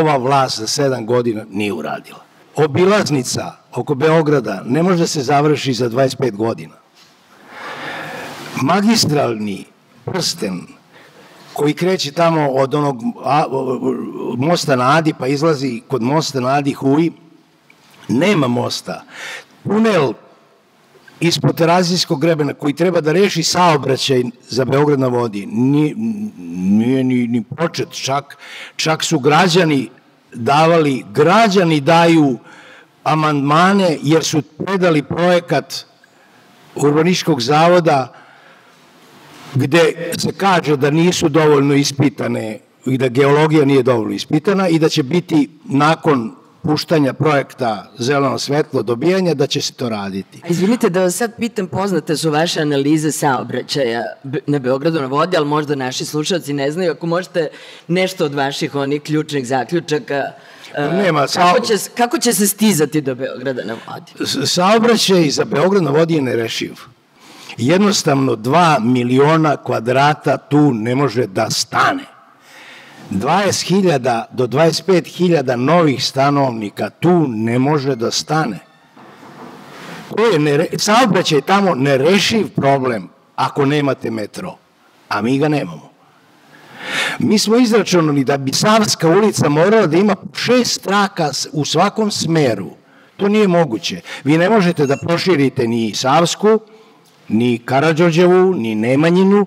ova 0.00 0.16
vlast 0.16 0.58
za 0.58 0.66
sedam 0.66 1.06
godina 1.06 1.44
nije 1.50 1.72
uradila. 1.72 2.20
Obilaznica 2.56 3.52
oko 3.72 3.94
Beograda 3.94 4.62
ne 4.66 4.82
može 4.82 4.98
da 4.98 5.06
se 5.06 5.22
završi 5.22 5.74
za 5.74 5.90
25 5.90 6.36
godina. 6.36 6.74
Magistralni 8.62 9.64
prsten 10.04 10.66
koji 11.52 11.74
kreće 11.74 12.12
tamo 12.12 12.48
od 12.48 12.74
onog 12.74 13.02
mosta 14.38 14.76
na 14.76 14.96
Adi 14.96 15.14
pa 15.18 15.26
izlazi 15.26 15.82
kod 15.88 16.02
mosta 16.02 16.40
na 16.40 16.48
Adi 16.48 16.72
Huj, 16.72 17.10
nema 18.08 18.48
mosta. 18.48 19.02
Tunel 19.62 20.12
ispod 21.22 21.56
terazijskog 21.56 22.20
grebena 22.20 22.54
koji 22.54 22.74
treba 22.74 23.00
da 23.00 23.12
reši 23.12 23.42
saobraćaj 23.42 24.22
za 24.48 24.64
Beograd 24.64 25.00
na 25.00 25.06
vodi, 25.06 25.46
nije, 25.46 25.94
nije 25.96 27.04
ni, 27.04 27.26
ni 27.26 27.42
počet, 27.56 27.88
čak, 27.90 28.38
čak 28.76 29.04
su 29.04 29.18
građani 29.18 29.88
davali, 30.34 31.04
građani 31.14 31.80
daju 31.80 32.38
amandmane 33.04 33.98
jer 34.02 34.24
su 34.24 34.42
predali 34.42 35.02
projekat 35.02 35.74
urbaničkog 36.74 37.40
zavoda 37.40 38.12
gde 39.54 40.12
se 40.18 40.32
kaže 40.32 40.76
da 40.76 40.90
nisu 40.90 41.28
dovoljno 41.28 41.74
ispitane 41.74 42.58
i 42.86 42.98
da 42.98 43.08
geologija 43.08 43.64
nije 43.64 43.82
dovoljno 43.82 44.14
ispitana 44.14 44.68
i 44.68 44.78
da 44.78 44.88
će 44.88 45.02
biti 45.02 45.48
nakon 45.64 46.41
puštanja 46.62 47.12
projekta 47.12 47.90
zeleno 47.98 48.38
svetlo 48.38 48.82
dobijanja 48.82 49.34
da 49.34 49.46
će 49.46 49.60
se 49.60 49.72
to 49.72 49.88
raditi. 49.88 50.40
A 50.44 50.48
izvinite 50.48 50.90
da 50.90 51.00
vas 51.02 51.16
sad 51.16 51.32
pitam, 51.38 51.66
poznate 51.66 52.16
su 52.16 52.30
vaše 52.30 52.60
analize 52.60 53.12
saobraćaja 53.12 54.02
na 54.46 54.58
Beogradu 54.58 55.00
na 55.00 55.06
vodi, 55.06 55.36
ali 55.36 55.46
možda 55.46 55.74
naši 55.74 56.04
slušalci 56.04 56.52
ne 56.52 56.70
znaju, 56.70 56.92
ako 56.92 57.06
možete 57.06 57.48
nešto 57.88 58.24
od 58.24 58.34
vaših 58.34 58.74
onih 58.74 59.02
ključnih 59.02 59.46
zaključaka 59.46 60.22
Nema, 60.78 61.26
kako, 61.34 61.60
će, 61.60 61.74
kako 61.96 62.18
će 62.18 62.32
se 62.32 62.46
stizati 62.46 63.00
do 63.00 63.14
Beograda 63.14 63.62
na 63.64 63.76
vodi? 63.86 64.46
Saobraćaj 64.46 65.30
za 65.30 65.44
Beograd 65.44 65.82
na 65.82 65.90
vodi 65.90 66.14
je 66.14 66.22
nerešiv. 66.22 66.74
Jednostavno 67.56 68.36
2 68.36 68.84
miliona 68.84 69.56
kvadrata 69.56 70.36
tu 70.36 70.72
ne 70.74 70.94
može 70.94 71.26
da 71.26 71.50
stane. 71.50 72.11
20.000 73.12 74.24
do 74.32 74.46
25.000 74.46 75.56
novih 75.56 76.04
stanovnika 76.04 76.90
tu 76.90 77.26
ne 77.28 77.58
može 77.58 77.96
da 77.96 78.10
stane. 78.10 78.58
To 80.16 80.26
je 80.26 80.38
nere, 80.38 80.66
saobraćaj 80.76 81.40
tamo 81.40 81.74
nerešiv 81.74 82.48
problem 82.48 83.08
ako 83.36 83.64
nemate 83.64 84.10
metro, 84.10 84.56
a 85.08 85.22
mi 85.22 85.38
ga 85.38 85.48
nemamo. 85.48 85.92
Mi 87.18 87.38
smo 87.38 87.56
izračunali 87.56 88.24
da 88.24 88.36
bi 88.36 88.52
Savska 88.52 89.08
ulica 89.08 89.48
morala 89.48 89.86
da 89.86 89.96
ima 89.96 90.16
šest 90.34 90.82
traka 90.82 91.30
u 91.52 91.64
svakom 91.64 92.10
smeru. 92.10 92.70
To 93.16 93.28
nije 93.28 93.48
moguće. 93.48 94.00
Vi 94.24 94.38
ne 94.38 94.50
možete 94.50 94.86
da 94.86 94.96
proširite 94.96 95.66
ni 95.66 95.94
Savsku, 95.94 96.58
ni 97.28 97.58
Karadžođevu, 97.64 98.54
ni 98.54 98.74
Nemanjinu. 98.74 99.46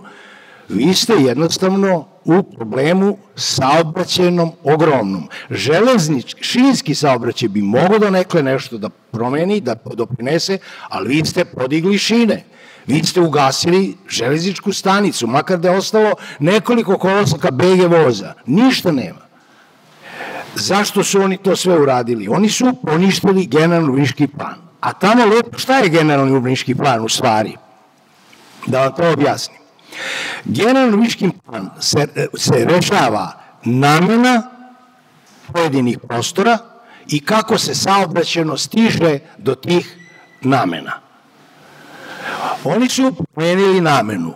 Vi 0.70 0.94
ste 0.94 1.14
jednostavno 1.14 2.08
u 2.26 2.44
problemu 2.44 3.18
saobraćenom 3.36 4.52
ogromnom. 4.64 5.28
Železnički, 5.50 6.44
šinski 6.44 6.96
saobraćaj 6.96 7.50
bi 7.50 7.62
mogo 7.62 8.00
da 8.00 8.10
nekle 8.10 8.44
nešto 8.44 8.78
da 8.78 8.90
promeni, 8.90 9.62
da 9.62 9.76
doprinese, 9.94 10.58
ali 10.90 11.16
vi 11.16 11.26
ste 11.26 11.46
podigli 11.46 11.98
šine. 11.98 12.44
Vi 12.88 13.04
ste 13.04 13.22
ugasili 13.22 13.98
železničku 14.10 14.74
stanicu, 14.74 15.28
makar 15.28 15.60
da 15.60 15.70
je 15.70 15.78
ostalo 15.78 16.14
nekoliko 16.40 16.98
kolosaka 16.98 17.52
BG 17.52 17.82
voza. 17.90 18.34
Ništa 18.46 18.92
nema. 18.92 19.26
Zašto 20.56 21.04
su 21.04 21.22
oni 21.22 21.38
to 21.38 21.56
sve 21.56 21.82
uradili? 21.82 22.28
Oni 22.28 22.50
su 22.50 22.74
poništili 22.84 23.46
generalni 23.46 23.90
urbanički 23.90 24.28
plan. 24.28 24.56
A 24.80 24.94
tamo 24.94 25.26
lepo, 25.26 25.58
šta 25.58 25.78
je 25.78 25.90
generalni 25.90 26.32
urbanički 26.32 26.76
plan 26.76 27.06
u 27.06 27.10
stvari? 27.10 27.56
Da 28.68 28.80
vam 28.80 28.96
to 28.96 29.12
objasnim. 29.12 29.65
Generalni 30.46 30.94
urbanički 30.94 31.30
plan 31.46 31.70
se, 31.80 32.08
se 32.38 32.66
rešava 32.66 33.32
namena 33.64 34.44
pojedinih 35.54 36.00
prostora 36.08 36.58
i 37.08 37.26
kako 37.26 37.58
se 37.58 37.76
saobraćeno 37.76 38.58
stiže 38.58 39.20
do 39.38 39.56
tih 39.56 39.98
namena. 40.42 40.92
Oni 42.64 42.90
su 42.90 43.16
promenili 43.34 43.82
namenu. 43.82 44.34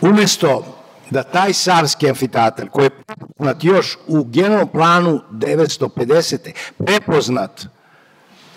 Umesto 0.00 0.74
da 1.10 1.22
taj 1.22 1.52
Savski 1.52 2.08
amfiteatar, 2.08 2.68
koji 2.68 2.86
je 2.86 2.90
prepoznat 2.90 3.64
još 3.64 3.98
u 4.06 4.24
generalnom 4.24 4.68
planu 4.68 5.20
950. 5.30 6.52
prepoznat 6.86 7.66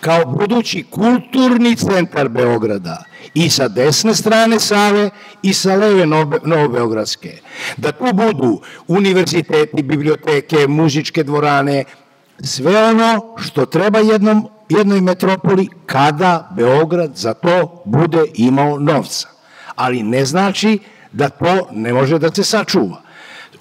kao 0.00 0.24
budući 0.24 0.84
kulturni 0.90 1.76
centar 1.76 2.28
Beograda 2.28 3.04
i 3.34 3.50
sa 3.50 3.68
desne 3.68 4.14
strane 4.14 4.60
Save 4.60 5.10
i 5.42 5.52
sa 5.52 5.74
leve 5.74 6.06
Novobeogradske. 6.44 7.38
Da 7.76 7.92
tu 7.92 8.12
budu 8.12 8.60
univerziteti, 8.88 9.82
biblioteke, 9.82 10.66
muzičke 10.68 11.22
dvorane, 11.22 11.84
sve 12.40 12.84
ono 12.84 13.36
što 13.38 13.66
treba 13.66 13.98
jednom 13.98 14.48
jednoj 14.68 15.00
metropoli 15.00 15.68
kada 15.86 16.50
Beograd 16.56 17.16
za 17.16 17.34
to 17.34 17.82
bude 17.84 18.24
imao 18.34 18.78
novca. 18.78 19.28
Ali 19.74 20.02
ne 20.02 20.24
znači 20.24 20.78
da 21.12 21.28
to 21.28 21.68
ne 21.72 21.92
može 21.92 22.18
da 22.18 22.34
se 22.34 22.44
sačuva. 22.44 23.02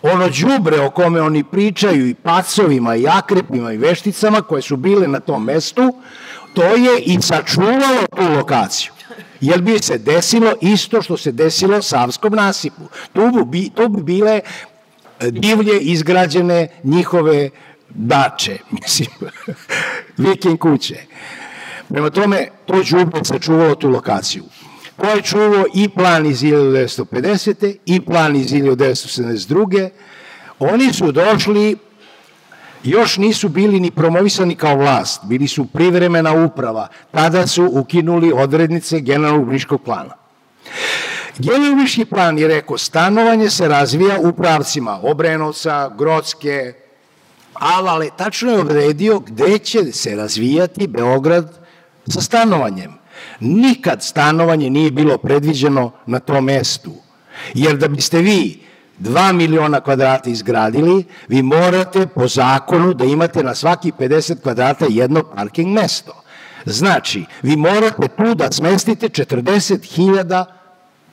Ono 0.01 0.29
đubre 0.29 0.79
o 0.79 0.89
kome 0.89 1.21
oni 1.21 1.43
pričaju 1.43 2.07
i 2.07 2.13
pacovima 2.13 2.95
i 2.95 3.07
akrepima 3.07 3.73
i 3.73 3.77
vešticama 3.77 4.41
koje 4.41 4.61
su 4.61 4.77
bile 4.77 5.07
na 5.07 5.19
tom 5.19 5.43
mestu, 5.43 5.93
to 6.57 6.75
je 6.75 6.99
i 6.99 7.21
sačuvalo 7.21 8.05
tu 8.15 8.23
lokaciju. 8.37 8.91
Jer 9.41 9.61
bi 9.61 9.79
se 9.79 9.97
desilo 9.97 10.53
isto 10.61 11.01
što 11.01 11.17
se 11.17 11.31
desilo 11.31 11.81
Savskom 11.81 12.33
nasipu. 12.33 12.81
Tu 13.13 13.45
bi, 13.45 13.69
tu 13.69 13.87
bi 13.89 14.03
bile 14.03 14.39
divlje 15.19 15.79
izgrađene 15.79 16.67
njihove 16.83 17.49
dače, 17.89 18.57
mislim, 18.81 19.09
viking 20.17 20.59
kuće. 20.59 20.95
Prema 21.89 22.09
tome, 22.09 22.47
to 22.65 22.83
džubre 22.83 23.23
sačuvalo 23.23 23.75
tu 23.75 23.89
lokaciju. 23.89 24.43
To 25.01 25.09
je 25.09 25.21
čuvao 25.21 25.65
i 25.73 25.89
plan 25.89 26.25
iz 26.25 26.41
1950. 26.41 27.75
i 27.85 28.01
plan 28.01 28.35
iz 28.35 28.51
1972. 28.51 29.89
Oni 30.59 30.93
su 30.93 31.11
došli, 31.11 31.75
još 32.83 33.17
nisu 33.17 33.49
bili 33.49 33.79
ni 33.79 33.91
promovisani 33.91 34.55
kao 34.55 34.75
vlast, 34.75 35.21
bili 35.23 35.47
su 35.47 35.65
privremena 35.65 36.45
uprava. 36.45 36.87
Tada 37.11 37.47
su 37.47 37.69
ukinuli 37.71 38.31
odrednice 38.35 38.99
generalnog 38.99 39.45
bliškog 39.45 39.81
plana. 39.81 40.13
Generalni 41.37 42.05
plan 42.05 42.37
je 42.37 42.47
rekao, 42.47 42.77
stanovanje 42.77 43.49
se 43.49 43.67
razvija 43.67 44.19
u 44.19 44.33
pravcima 44.33 44.99
Obrenovca, 45.03 45.91
Grocke, 45.97 46.73
ali 47.53 48.09
tačno 48.17 48.51
je 48.51 48.59
odredio 48.59 49.19
gde 49.19 49.57
će 49.57 49.91
se 49.91 50.15
razvijati 50.15 50.87
Beograd 50.87 51.67
sa 52.07 52.21
stanovanjem. 52.21 52.93
Nikad 53.39 54.03
stanovanje 54.03 54.69
nije 54.69 54.91
bilo 54.91 55.17
predviđeno 55.17 55.91
na 56.05 56.19
tom 56.19 56.45
mestu. 56.45 56.91
Jer 57.53 57.77
da 57.77 57.87
biste 57.87 58.17
vi 58.17 58.66
2 58.99 59.33
miliona 59.33 59.81
kvadrata 59.81 60.29
izgradili, 60.29 61.05
vi 61.27 61.41
morate 61.41 62.07
po 62.07 62.27
zakonu 62.27 62.93
da 62.93 63.05
imate 63.05 63.43
na 63.43 63.55
svaki 63.55 63.91
50 63.91 64.41
kvadrata 64.41 64.85
jedno 64.89 65.23
parking 65.35 65.73
mesto. 65.73 66.23
Znači, 66.65 67.25
vi 67.41 67.55
morate 67.55 68.07
tu 68.07 68.35
da 68.35 68.51
smestite 68.51 69.09
40.000 69.09 70.45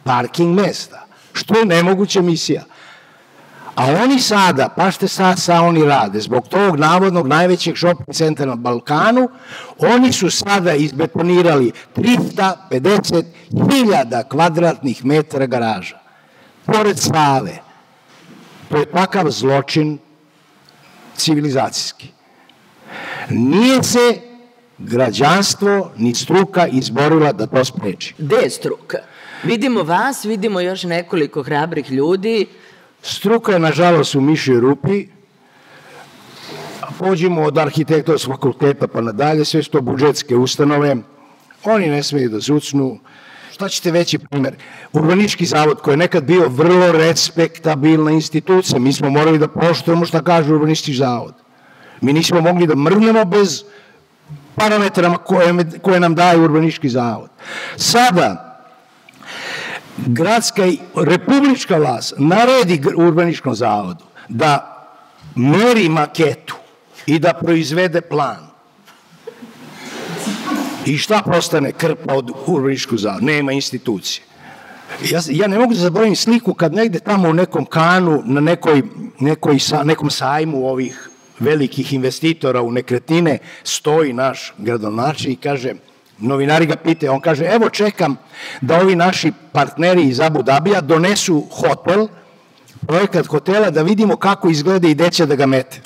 parking 0.05 0.61
mesta, 0.61 1.07
što 1.33 1.59
je 1.59 1.65
nemoguća 1.65 2.23
misija. 2.23 2.63
A 3.75 3.87
oni 4.03 4.21
sada, 4.21 4.69
pa 4.77 4.91
što 4.91 5.09
sad 5.09 5.39
sa 5.39 5.61
oni 5.61 5.85
rade, 5.85 6.21
zbog 6.21 6.49
tog 6.49 6.77
navodnog 6.77 7.27
najvećeg 7.27 7.77
shopping 7.77 8.15
centra 8.15 8.47
na 8.47 8.57
Balkanu, 8.57 9.29
oni 9.79 10.13
su 10.13 10.31
sada 10.31 10.75
izbetonirali 10.75 11.73
350.000 11.97 14.29
kvadratnih 14.29 15.05
metara 15.05 15.47
garaža. 15.47 15.99
Pored 16.65 16.99
Save. 16.99 17.64
To 18.75 18.81
je 18.81 18.87
takav 18.87 19.31
zločin 19.31 19.99
civilizacijski. 21.17 22.09
Nije 23.31 23.83
se 23.83 24.21
građanstvo 24.79 25.91
ni 25.97 26.15
struka 26.15 26.67
izborila 26.67 27.33
da 27.33 27.47
to 27.47 27.65
spreči. 27.65 28.15
Gde 28.19 28.37
je 28.37 28.51
struka? 28.51 28.99
Vidimo 29.45 29.83
vas, 29.83 30.25
vidimo 30.25 30.61
još 30.61 30.83
nekoliko 30.83 31.43
hrabrih 31.43 31.91
ljudi, 31.91 32.47
Struka 33.05 33.53
je, 33.53 33.59
nažalost, 33.59 34.15
u 34.15 34.21
mišoj 34.21 34.61
rupi, 34.61 35.07
pođimo 36.99 37.43
od 37.43 37.59
arhitektovskog 37.59 38.35
fakulteta 38.35 38.89
pa 38.89 39.01
nadalje, 39.01 39.45
sve 39.45 39.63
što 39.63 39.81
budžetske 39.81 40.37
ustanove, 40.37 40.97
oni 41.65 41.89
ne 41.89 42.03
smeju 42.03 42.29
da 42.29 42.41
zucnu. 42.41 42.99
Šta 43.55 43.69
ćete 43.69 43.91
veći 43.91 44.19
primer? 44.19 44.55
Urbanički 44.93 45.47
zavod 45.47 45.81
koji 45.81 45.93
je 45.93 45.97
nekad 45.97 46.25
bio 46.25 46.49
vrlo 46.49 46.93
respektabilna 46.93 48.11
institucija, 48.11 48.79
mi 48.79 48.93
smo 48.93 49.11
morali 49.11 49.39
da 49.39 49.49
poštujemo 49.49 50.07
šta 50.07 50.23
kaže 50.23 50.55
urbanički 50.55 50.95
zavod. 50.95 51.35
Mi 52.01 52.13
nismo 52.13 52.41
mogli 52.41 52.67
da 52.67 52.75
mrnemo 52.75 53.25
bez 53.25 53.63
parametrama 54.55 55.17
koje, 55.17 55.55
koje 55.83 56.01
nam 56.01 56.15
daje 56.15 56.39
urbanički 56.39 56.89
zavod. 56.89 57.31
Sada, 57.77 58.59
gradska 59.97 60.67
i 60.67 60.79
republička 60.97 61.77
vlast 61.77 62.15
naredi 62.19 62.83
urbaničkom 62.97 63.55
zavodu 63.55 64.05
da 64.29 64.85
meri 65.35 65.89
maketu 65.89 66.57
i 67.07 67.19
da 67.19 67.35
proizvede 67.35 68.01
plan. 68.01 68.54
I 70.87 70.99
šta 70.99 71.23
postane 71.33 71.73
krpa 71.73 72.15
od 72.15 72.31
urbaničkog 72.47 72.99
zavoda? 72.99 73.27
Nema 73.27 73.53
institucije. 73.53 74.25
Ja, 75.11 75.21
ja 75.31 75.47
ne 75.47 75.59
mogu 75.59 75.75
da 75.75 75.81
zaboravim 75.81 76.17
sliku 76.17 76.55
kad 76.55 76.75
negde 76.75 76.99
tamo 76.99 77.29
u 77.29 77.33
nekom 77.33 77.67
kanu, 77.67 78.23
na 78.25 78.41
nekoj, 78.41 78.83
nekoj 79.21 79.59
sa, 79.59 79.83
nekom 79.83 80.11
sajmu 80.11 80.67
ovih 80.67 81.11
velikih 81.39 81.93
investitora 81.93 82.63
u 82.63 82.73
nekretnine, 82.73 83.39
stoji 83.65 84.13
naš 84.13 84.55
gradonačelnik 84.59 85.39
i 85.39 85.43
kaže– 85.43 85.75
Novinari 86.19 86.67
ga 86.67 86.77
pite, 86.77 87.11
on 87.11 87.21
kaže, 87.21 87.45
evo 87.45 87.71
čekam 87.71 88.17
da 88.61 88.81
ovi 88.81 88.97
naši 88.97 89.33
partneri 89.53 90.03
iz 90.03 90.21
Abu 90.21 90.43
Dabija 90.43 90.81
donesu 90.81 91.47
hotel, 91.51 92.09
projekat 92.87 93.27
hotela 93.27 93.71
da 93.71 93.83
vidimo 93.83 94.17
kako 94.17 94.49
izgleda 94.49 94.89
i 94.89 94.95
gde 94.95 95.11
će 95.11 95.27
da 95.27 95.35
ga 95.35 95.47
mete. 95.47 95.81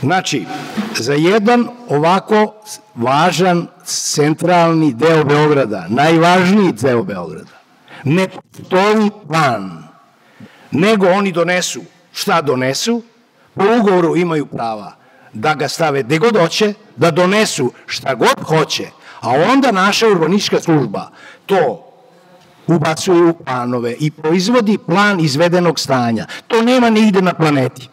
Znači, 0.00 0.44
za 0.98 1.14
jedan 1.14 1.68
ovako 1.88 2.54
važan 2.94 3.66
centralni 3.84 4.92
deo 4.94 5.24
Beograda, 5.24 5.86
najvažniji 5.88 6.72
deo 6.72 7.02
Beograda, 7.02 7.58
ne 8.04 8.28
postoji 8.28 9.10
plan, 9.28 9.84
nego 10.70 11.06
oni 11.08 11.32
donesu 11.32 11.80
šta 12.12 12.42
donesu, 12.42 13.02
po 13.54 13.64
ugovoru 13.80 14.16
imaju 14.16 14.46
prava 14.46 14.92
da 15.32 15.54
ga 15.54 15.68
stave 15.68 16.02
gde 16.02 16.18
god 16.18 16.36
hoće, 16.36 16.74
da 16.96 17.10
donesu 17.10 17.72
šta 17.86 18.14
god 18.14 18.40
hoće, 18.42 18.86
a 19.20 19.30
onda 19.52 19.72
naša 19.72 20.08
urbanistička 20.08 20.60
služba 20.60 21.10
to 21.46 21.84
ubacuje 22.66 23.22
u 23.22 23.34
planove 23.34 23.94
i 24.00 24.10
proizvodi 24.10 24.78
plan 24.78 25.20
izvedenog 25.20 25.80
stanja. 25.80 26.26
To 26.46 26.62
nema 26.62 26.90
nigde 26.90 27.22
na 27.22 27.34
planeti. 27.34 27.88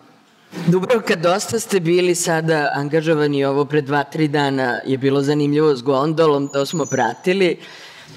Dubrovka, 0.63 1.15
dosta 1.15 1.59
ste 1.59 1.79
bili 1.79 2.15
sada 2.15 2.71
angažovani 2.73 3.43
ovo 3.45 3.65
pre 3.65 3.81
dva, 3.81 4.03
tri 4.03 4.27
dana. 4.27 4.79
Je 4.85 4.97
bilo 4.97 5.21
zanimljivo 5.21 5.75
s 5.75 5.83
gondolom, 5.83 6.47
to 6.47 6.65
smo 6.65 6.85
pratili. 6.85 7.57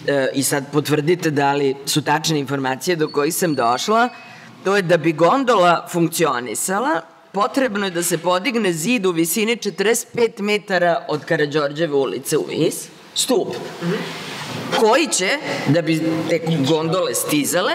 E, 0.06 0.28
i 0.34 0.42
sad 0.42 0.64
potvrdite 0.72 1.30
da 1.30 1.52
li 1.52 1.74
su 1.86 2.02
tačne 2.02 2.38
informacije 2.38 2.96
do 2.96 3.08
kojih 3.08 3.34
sam 3.34 3.54
došla, 3.54 4.08
to 4.64 4.76
je 4.76 4.82
da 4.82 4.96
bi 4.96 5.12
gondola 5.12 5.86
funkcionisala, 5.92 7.00
potrebno 7.32 7.86
je 7.86 7.90
da 7.90 8.02
se 8.02 8.18
podigne 8.18 8.72
zid 8.72 9.06
u 9.06 9.10
visini 9.10 9.56
45 9.56 10.40
metara 10.40 11.04
od 11.08 11.24
Karadžorđeve 11.24 11.94
ulice 11.94 12.38
u 12.38 12.44
vis, 12.48 12.88
stup. 13.18 13.48
Mm 13.82 13.86
-hmm 13.86 14.28
koji 14.76 15.06
će, 15.06 15.28
da 15.68 15.82
bi 15.82 16.02
te 16.28 16.40
gondole 16.68 17.14
stizale, 17.14 17.72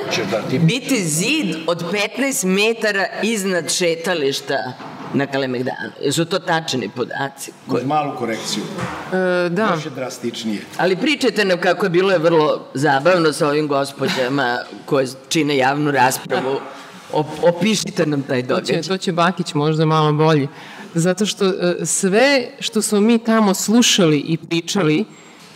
biti 0.59 1.03
zid 1.03 1.55
od 1.67 1.83
15 2.17 2.45
metara 2.45 3.05
iznad 3.23 3.71
šetališta 3.71 4.73
na 5.13 5.27
Kalemegdanu. 5.27 5.91
Jesu 6.01 6.25
to 6.25 6.39
tačni 6.39 6.89
podaci? 6.95 7.51
Koji... 7.67 7.85
malu 7.85 8.17
korekciju. 8.17 8.63
E, 9.13 9.49
da. 9.49 9.71
Još 9.75 9.85
je 9.85 9.91
drastičnije. 9.91 10.61
Ali 10.77 10.95
pričajte 10.95 11.45
nam 11.45 11.61
kako 11.61 11.85
je 11.85 11.89
bilo 11.89 12.11
je 12.11 12.19
vrlo 12.19 12.65
zabavno 12.73 13.33
sa 13.33 13.47
ovim 13.47 13.67
gospođama 13.67 14.57
koje 14.85 15.07
čine 15.29 15.57
javnu 15.57 15.91
raspravu. 15.91 16.59
opišite 17.41 18.05
nam 18.05 18.21
taj 18.21 18.41
događaj. 18.41 18.77
To 18.77 18.83
će, 18.83 18.89
to 18.89 18.97
će 18.97 19.11
Bakić 19.11 19.53
možda 19.53 19.85
malo 19.85 20.13
bolji. 20.13 20.47
Zato 20.93 21.25
što 21.25 21.45
e, 21.45 21.85
sve 21.85 22.47
što 22.59 22.81
smo 22.81 22.99
mi 22.99 23.19
tamo 23.19 23.53
slušali 23.53 24.17
i 24.17 24.37
pričali, 24.37 25.05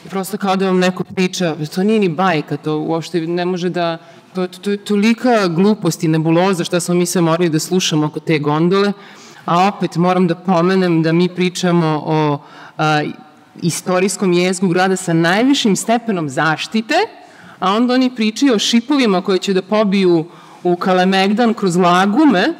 prosto 0.10 0.38
kao 0.38 0.56
da 0.56 0.65
vam 0.65 0.80
neko 0.80 1.04
priča, 1.04 1.56
to 1.76 1.84
nije 1.84 2.00
ni 2.00 2.10
bajka, 2.10 2.58
to 2.58 2.78
uopšte 2.80 3.22
ne 3.22 3.46
može 3.46 3.70
da, 3.70 3.98
to, 4.36 4.48
to 4.48 4.72
je 4.72 4.78
tolika 4.78 5.48
glupost 5.48 6.04
i 6.04 6.08
nebuloza 6.08 6.63
šta 6.63 6.80
smo 6.80 6.96
mi 6.96 7.06
sve 7.06 7.22
morali 7.22 7.50
da 7.50 7.60
slušamo 7.60 8.06
oko 8.06 8.20
te 8.20 8.39
gondole, 8.39 8.93
a 9.46 9.67
opet 9.67 9.96
moram 9.96 10.28
da 10.28 10.36
pomenem 10.36 11.02
da 11.04 11.12
mi 11.12 11.30
pričamo 11.30 12.04
o 12.06 12.39
a, 12.78 13.04
istorijskom 13.62 14.34
jezgu 14.34 14.67
grada 14.67 14.96
sa 14.96 15.13
najvišim 15.13 15.76
stepenom 15.76 16.30
zaštite, 16.30 16.96
a 17.60 17.74
onda 17.74 17.93
oni 17.93 18.15
pričaju 18.15 18.56
o 18.56 18.60
šipovima 18.60 19.22
koje 19.22 19.39
će 19.39 19.54
da 19.54 19.62
pobiju 19.62 20.26
u 20.63 20.76
Kalemegdan 20.76 21.54
kroz 21.54 21.76
lagume, 21.76 22.54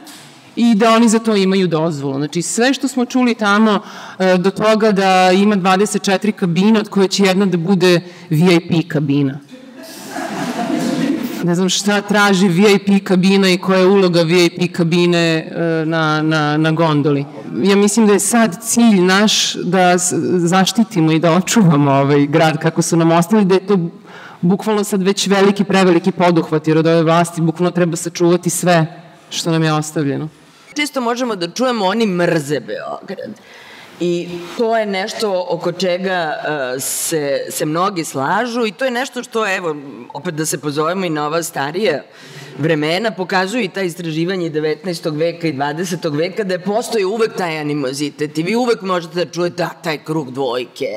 i 0.58 0.76
da 0.76 0.92
oni 0.92 1.10
za 1.10 1.20
to 1.20 1.36
imaju 1.36 1.68
dozvolu. 1.68 2.18
Znači 2.18 2.42
sve 2.42 2.74
što 2.74 2.88
smo 2.88 3.06
čuli 3.06 3.36
tamo 3.36 3.80
e, 4.20 4.38
do 4.38 4.52
toga 4.52 4.92
da 4.92 5.32
ima 5.32 5.56
24 5.56 6.32
kabina 6.32 6.80
od 6.80 6.90
koje 6.90 7.08
će 7.08 7.24
jedna 7.24 7.46
da 7.46 7.58
bude 7.58 8.02
VIP 8.30 8.88
kabina. 8.88 9.40
Ne 11.44 11.56
znam 11.56 11.70
šta 11.70 12.02
traži 12.02 12.48
VIP 12.48 13.04
kabina 13.04 13.50
i 13.50 13.58
koja 13.58 13.80
je 13.80 13.86
uloga 13.86 14.22
VIP 14.22 14.74
kabine 14.74 15.18
e, 15.18 15.86
na, 15.86 16.22
na, 16.22 16.58
na 16.58 16.72
gondoli. 16.72 17.26
Ja 17.64 17.76
mislim 17.76 18.08
da 18.08 18.14
je 18.14 18.20
sad 18.20 18.58
cilj 18.64 19.02
naš 19.02 19.54
da 19.54 19.98
zaštitimo 20.38 21.12
i 21.12 21.20
da 21.20 21.32
očuvamo 21.32 21.92
ovaj 21.92 22.26
grad 22.28 22.58
kako 22.62 22.82
su 22.82 22.98
nam 22.98 23.12
ostali, 23.12 23.46
da 23.46 23.54
je 23.54 23.68
to 23.68 23.78
bukvalno 24.42 24.84
sad 24.84 25.04
već 25.04 25.28
veliki, 25.28 25.64
preveliki 25.64 26.12
poduhvat, 26.12 26.68
jer 26.68 26.78
od 26.78 26.88
ove 26.88 27.04
vlasti 27.04 27.42
bukvalno 27.42 27.72
treba 27.72 27.96
sačuvati 27.96 28.50
sve 28.50 29.04
što 29.30 29.52
nam 29.52 29.64
je 29.64 29.74
ostavljeno 29.74 30.30
često 30.78 31.02
možemo 31.02 31.36
da 31.36 31.48
čujemo 31.50 31.86
oni 31.86 32.06
mrze 32.06 32.60
Beograd. 32.60 33.32
I 34.00 34.30
to 34.58 34.78
je 34.78 34.86
nešto 34.86 35.46
oko 35.50 35.72
čega 35.72 36.34
uh, 36.38 36.82
se, 36.82 37.46
se 37.50 37.66
mnogi 37.66 38.04
slažu 38.06 38.66
i 38.66 38.72
to 38.72 38.86
je 38.86 38.92
nešto 38.92 39.24
što, 39.24 39.56
evo, 39.56 39.76
opet 40.14 40.34
da 40.34 40.46
se 40.46 40.58
pozovemo 40.62 41.06
i 41.06 41.10
na 41.10 41.26
ova 41.28 41.44
starija 41.44 42.04
vremena, 42.58 43.12
pokazuju 43.12 43.64
i 43.64 43.68
ta 43.68 43.82
istraživanje 43.82 44.50
19. 44.50 45.18
veka 45.18 45.48
i 45.48 45.54
20. 45.54 46.18
veka 46.18 46.44
da 46.44 46.54
je 46.54 46.60
postoji 46.60 47.06
uvek 47.06 47.38
taj 47.38 47.60
animozitet 47.60 48.38
i 48.38 48.44
vi 48.44 48.56
uvek 48.56 48.82
možete 48.82 49.26
da 49.26 49.32
čujete 49.32 49.64
a, 49.64 49.70
taj 49.84 49.98
krug 50.04 50.32
dvojke, 50.32 50.94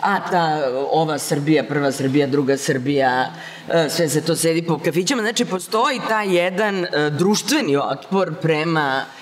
a 0.00 0.30
ta 0.30 0.60
ova 0.90 1.18
Srbija, 1.18 1.64
prva 1.64 1.92
Srbija, 1.92 2.26
druga 2.26 2.56
Srbija, 2.56 3.32
e, 3.68 3.88
sve 3.88 4.08
se 4.08 4.20
to 4.20 4.36
sedi 4.36 4.62
po 4.62 4.78
kafićama. 4.78 5.22
Znači, 5.22 5.44
postoji 5.44 6.00
taj 6.08 6.36
jedan 6.36 6.84
e, 6.84 7.10
društveni 7.10 7.76
otpor 7.76 8.34
prema 8.42 9.04
uh, 9.06 9.21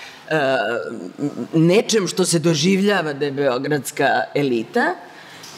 nečem 1.53 2.07
što 2.07 2.25
se 2.25 2.39
doživljava 2.39 3.13
da 3.13 3.25
je 3.25 3.31
beogradska 3.31 4.07
elita 4.35 4.95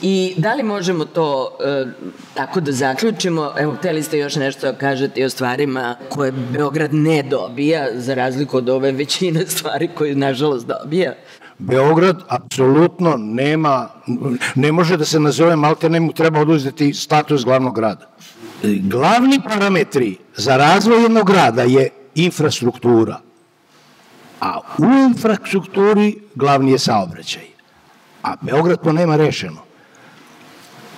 I 0.04 0.34
da 0.38 0.54
li 0.54 0.64
možemo 0.64 1.06
to 1.06 1.58
e, 1.66 1.86
tako 2.34 2.62
da 2.62 2.72
zaključimo? 2.72 3.54
Evo, 3.58 3.76
hteli 3.80 4.04
ste 4.04 4.18
još 4.18 4.36
nešto 4.36 4.74
kažete 4.80 5.26
o 5.26 5.30
stvarima 5.30 5.96
koje 6.10 6.32
Beograd 6.32 6.94
ne 6.94 7.24
dobija, 7.24 7.88
za 7.94 8.14
razliku 8.14 8.58
od 8.58 8.70
ove 8.70 8.92
većine 8.92 9.46
stvari 9.48 9.90
koje, 9.96 10.16
nažalost, 10.16 10.68
dobija. 10.68 11.14
Beograd 11.58 12.24
apsolutno 12.28 13.16
nema, 13.18 13.90
ne 14.56 14.72
može 14.72 14.98
da 14.98 15.06
se 15.06 15.20
nazove, 15.20 15.56
malte 15.56 15.90
ne 15.90 16.00
mu 16.00 16.14
treba 16.14 16.40
oduzeti 16.40 16.94
status 16.94 17.46
glavnog 17.46 17.76
grada. 17.76 18.10
Glavni 18.64 19.40
parametri 19.50 20.18
za 20.36 20.58
razvoj 20.58 21.02
jednog 21.04 21.28
grada 21.28 21.62
je 21.62 21.90
infrastruktura, 22.16 23.20
a 24.44 24.60
u 24.78 24.86
infrastrukturi 24.86 26.16
glavni 26.36 26.72
je 26.72 26.80
saobraćaj. 26.80 27.48
A 28.24 28.36
Beograd 28.42 28.84
to 28.84 28.92
nema 28.92 29.16
rešeno. 29.16 29.62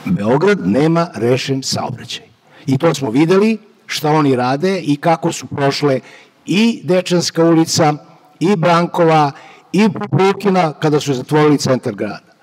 Beograd 0.06 0.68
nema 0.68 1.08
rešen 1.16 1.64
saobraćaj. 1.64 2.26
I 2.66 2.78
to 2.78 2.94
smo 2.94 3.10
videli 3.10 3.58
šta 3.86 4.12
oni 4.12 4.36
rade 4.36 4.80
i 4.80 4.98
kako 4.98 5.32
su 5.32 5.48
prošle 5.48 6.00
i 6.46 6.82
Dečanska 6.84 7.44
ulica, 7.44 7.94
i 8.40 8.56
Brankova, 8.56 9.32
i 9.72 9.90
Pupukina 9.90 10.74
kada 10.74 11.00
su 11.00 11.14
zatvorili 11.14 11.58
centar 11.58 11.96
grada. 11.96 12.34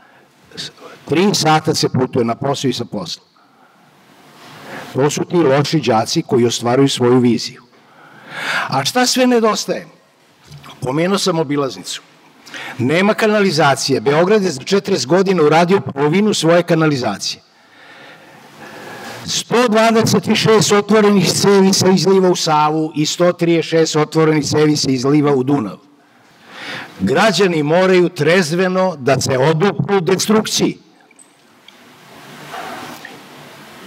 Tri 1.09 1.35
sata 1.35 1.75
se 1.75 1.88
putuje 1.88 2.25
na 2.25 2.35
posao 2.35 2.69
i 2.69 2.73
sa 2.73 2.85
posla. 2.85 3.25
To 4.93 5.11
su 5.11 5.25
ti 5.25 5.37
loši 5.37 5.81
đaci 5.81 6.23
koji 6.23 6.47
ostvaruju 6.47 6.88
svoju 6.88 7.19
viziju. 7.19 7.62
A 8.69 8.85
šta 8.85 9.07
sve 9.07 9.27
nedostaje? 9.27 9.87
Pomenuo 10.83 11.18
sam 11.18 11.38
obilaznicu. 11.38 12.03
Nema 12.79 13.14
kanalizacije. 13.14 14.01
Beograd 14.01 14.42
je 14.42 14.51
za 14.51 14.61
40 14.61 15.07
godina 15.07 15.42
uradio 15.42 15.81
polovinu 15.81 16.35
svoje 16.35 16.62
kanalizacije. 16.62 17.42
126 19.27 20.77
otvorenih 20.77 21.33
cevi 21.33 21.73
se 21.73 21.87
izliva 21.95 22.31
u 22.31 22.37
Savu 22.37 22.92
i 22.97 23.05
136 23.05 23.99
otvorenih 23.99 24.45
cevi 24.45 24.77
se 24.77 24.92
izliva 24.92 25.35
u 25.35 25.42
Dunav. 25.42 25.79
Građani 27.01 27.62
moraju 27.62 28.09
trezveno 28.09 28.97
da 28.97 29.21
se 29.21 29.38
odupru 29.38 30.01
destrukciji 30.01 30.79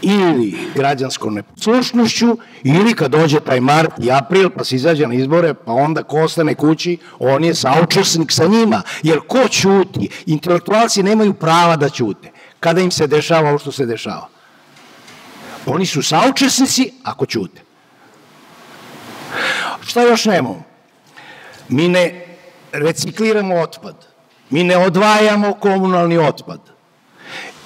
ili 0.01 0.57
građanskom 0.75 1.33
neposlušnošću 1.33 2.37
ili 2.63 2.93
kad 2.93 3.11
dođe 3.11 3.39
taj 3.39 3.59
mart 3.59 3.91
i 4.03 4.11
april 4.11 4.49
pa 4.49 4.63
se 4.63 4.75
izađe 4.75 5.07
na 5.07 5.13
izbore 5.13 5.53
pa 5.53 5.71
onda 5.71 6.03
ko 6.03 6.21
ostane 6.21 6.55
kući 6.55 6.97
on 7.19 7.43
je 7.43 7.55
saučesnik 7.55 8.31
sa 8.31 8.47
njima. 8.47 8.81
Jer 9.03 9.19
ko 9.27 9.47
ćuti? 9.47 10.09
Intelektualci 10.25 11.03
nemaju 11.03 11.33
prava 11.33 11.75
da 11.75 11.89
ćute. 11.89 12.31
Kada 12.59 12.81
im 12.81 12.91
se 12.91 13.07
dešava 13.07 13.49
ovo 13.49 13.59
što 13.59 13.71
se 13.71 13.85
dešava? 13.85 14.27
Oni 15.65 15.85
su 15.85 16.01
saučesnici 16.01 16.91
ako 17.03 17.25
ćute. 17.25 17.61
Šta 19.81 20.01
još 20.01 20.25
nemamo? 20.25 20.63
Mi 21.69 21.87
ne 21.87 22.25
recikliramo 22.71 23.55
otpad. 23.55 24.07
Mi 24.49 24.63
ne 24.63 24.77
odvajamo 24.77 25.53
komunalni 25.53 26.17
otpad 26.17 26.74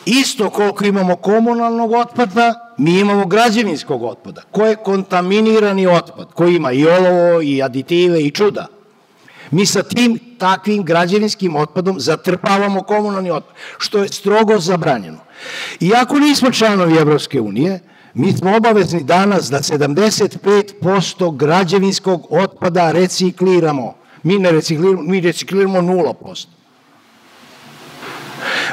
Isto 0.06 0.50
koliko 0.50 0.86
imamo 0.86 1.16
komunalnog 1.16 1.92
otpada, 1.92 2.74
mi 2.78 3.00
imamo 3.00 3.26
građevinskog 3.26 4.04
otpada. 4.04 4.42
Ko 4.52 4.66
je 4.66 4.76
kontaminirani 4.76 5.88
otpad, 5.88 6.34
koji 6.34 6.56
ima 6.56 6.72
i 6.72 6.86
olovo, 6.88 7.42
i 7.42 7.64
aditive, 7.64 8.22
i 8.22 8.32
čuda. 8.32 8.68
Mi 9.52 9.66
sa 9.66 9.84
tim 9.84 10.20
takvim 10.38 10.84
građevinskim 10.84 11.56
otpadom 11.56 12.00
zatrpavamo 12.00 12.84
komunalni 12.84 13.32
otpad, 13.32 13.56
što 13.78 14.00
je 14.00 14.08
strogo 14.08 14.60
zabranjeno. 14.60 15.20
Iako 15.80 16.20
nismo 16.20 16.52
članovi 16.52 16.98
Evropske 16.98 17.42
unije, 17.42 17.80
Mi 18.14 18.34
smo 18.34 18.56
obavezni 18.56 19.04
danas 19.04 19.50
da 19.50 19.58
75% 19.58 21.36
građevinskog 21.38 22.28
otpada 22.30 22.92
recikliramo. 22.92 23.96
Mi 24.24 24.40
ne 24.40 24.52
recikliramo, 24.52 25.02
mi 25.02 25.22
recikliramo 25.22 25.82
0%. 25.82 26.48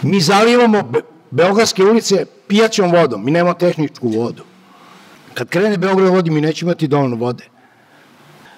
Mi 0.02 0.20
zalivamo 0.20 0.92
Beogradske 1.30 1.84
ulice 1.84 2.26
pijaćom 2.48 2.92
vodom, 2.92 3.24
mi 3.24 3.30
nemamo 3.30 3.54
tehničku 3.54 4.08
vodu. 4.08 4.42
Kad 5.34 5.48
krene 5.48 5.76
Beograd 5.76 6.08
vodi, 6.08 6.30
mi 6.30 6.40
nećemo 6.40 6.70
imati 6.70 6.88
dovoljno 6.88 7.16
vode. 7.16 7.44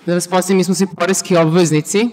Da 0.06 0.14
vas 0.14 0.28
posljedim, 0.28 0.56
mi 0.56 0.64
smo 0.64 0.74
svi 0.74 0.86
poreski 0.96 1.36
obveznici, 1.36 2.08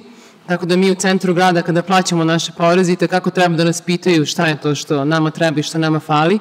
tako 0.48 0.66
da 0.66 0.76
mi 0.76 0.91
u 0.91 0.96
centru 0.96 1.34
grada 1.34 1.62
kada 1.62 1.82
plaćamo 1.82 2.24
naše 2.24 2.52
porezite, 2.58 3.08
kako 3.08 3.30
treba 3.30 3.56
da 3.56 3.64
nas 3.64 3.82
pitaju 3.82 4.26
šta 4.26 4.46
je 4.46 4.62
to 4.62 4.76
što 4.76 5.06
nama 5.06 5.32
treba 5.32 5.60
i 5.60 5.64
što 5.64 5.78
nama 5.78 6.00
fali. 6.00 6.39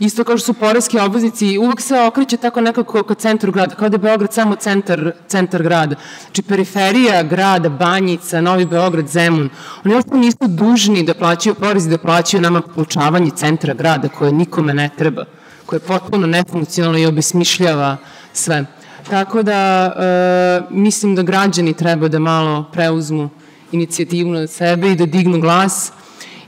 Isto 0.00 0.24
kao 0.24 0.38
što 0.38 0.46
su 0.46 0.54
poreski 0.54 0.98
obveznici, 0.98 1.58
uvek 1.58 1.80
se 1.80 2.00
okreće 2.00 2.36
tako 2.36 2.60
nekako 2.60 3.02
ka 3.02 3.14
centru 3.14 3.52
grada, 3.52 3.74
kao 3.74 3.88
da 3.88 3.94
je 3.94 3.98
Beograd 3.98 4.32
samo 4.32 4.56
centar, 4.56 5.12
centar 5.28 5.62
grada. 5.62 5.96
Znači, 6.24 6.42
periferija 6.42 7.22
grada, 7.22 7.68
Banjica, 7.68 8.40
Novi 8.40 8.66
Beograd, 8.66 9.08
Zemun, 9.08 9.48
oni 9.84 9.94
uopšte 9.94 10.16
nisu 10.16 10.48
dužni 10.48 11.02
da 11.02 11.14
plaćaju 11.14 11.54
porez 11.54 11.86
i 11.86 11.90
da 11.90 11.98
plaćaju 11.98 12.40
nama 12.40 12.60
poučavanje 12.60 13.30
centra 13.36 13.74
grada 13.74 14.08
koje 14.08 14.32
nikome 14.32 14.74
ne 14.74 14.90
treba, 14.98 15.24
koje 15.66 15.76
je 15.76 15.86
potpuno 15.86 16.26
nefunkcionalno 16.26 16.98
i 16.98 17.06
obesmišljava 17.06 17.96
sve. 18.32 18.64
Tako 19.10 19.42
da 19.42 19.92
e, 19.96 20.74
mislim 20.74 21.14
da 21.14 21.22
građani 21.22 21.74
treba 21.74 22.08
da 22.08 22.18
malo 22.18 22.64
preuzmu 22.72 23.30
inicijativu 23.72 24.30
na 24.30 24.46
sebe 24.46 24.92
i 24.92 24.96
da 24.96 25.06
dignu 25.06 25.40
glas, 25.40 25.92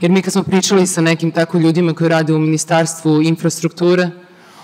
jer 0.01 0.11
mi 0.11 0.23
kad 0.23 0.33
smo 0.33 0.43
pričali 0.43 0.87
sa 0.87 1.01
nekim 1.01 1.31
tako 1.31 1.59
ljudima 1.59 1.95
koji 1.95 2.09
rade 2.09 2.35
u 2.35 2.39
Ministarstvu 2.39 3.23
infrastrukture, 3.23 4.11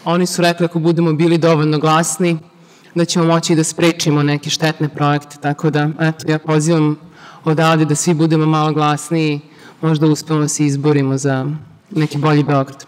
oni 0.04 0.26
su 0.26 0.42
rekli 0.42 0.64
ako 0.64 0.78
budemo 0.78 1.12
bili 1.12 1.38
dovoljno 1.38 1.78
glasni, 1.78 2.38
da 2.94 3.04
ćemo 3.04 3.24
moći 3.24 3.54
da 3.54 3.64
sprečimo 3.64 4.22
neke 4.22 4.50
štetne 4.50 4.88
projekte, 4.88 5.36
tako 5.40 5.70
da, 5.70 5.90
eto, 6.00 6.30
ja 6.30 6.38
pozivam 6.38 6.96
odavde 7.44 7.84
da 7.84 7.94
svi 7.94 8.14
budemo 8.14 8.46
malo 8.46 8.72
glasniji, 8.72 9.40
možda 9.80 10.06
uspemo 10.06 10.40
da 10.40 10.48
se 10.48 10.66
izborimo 10.66 11.18
za 11.18 11.46
neki 11.90 12.18
bolji 12.18 12.44
Beograd. 12.44 12.84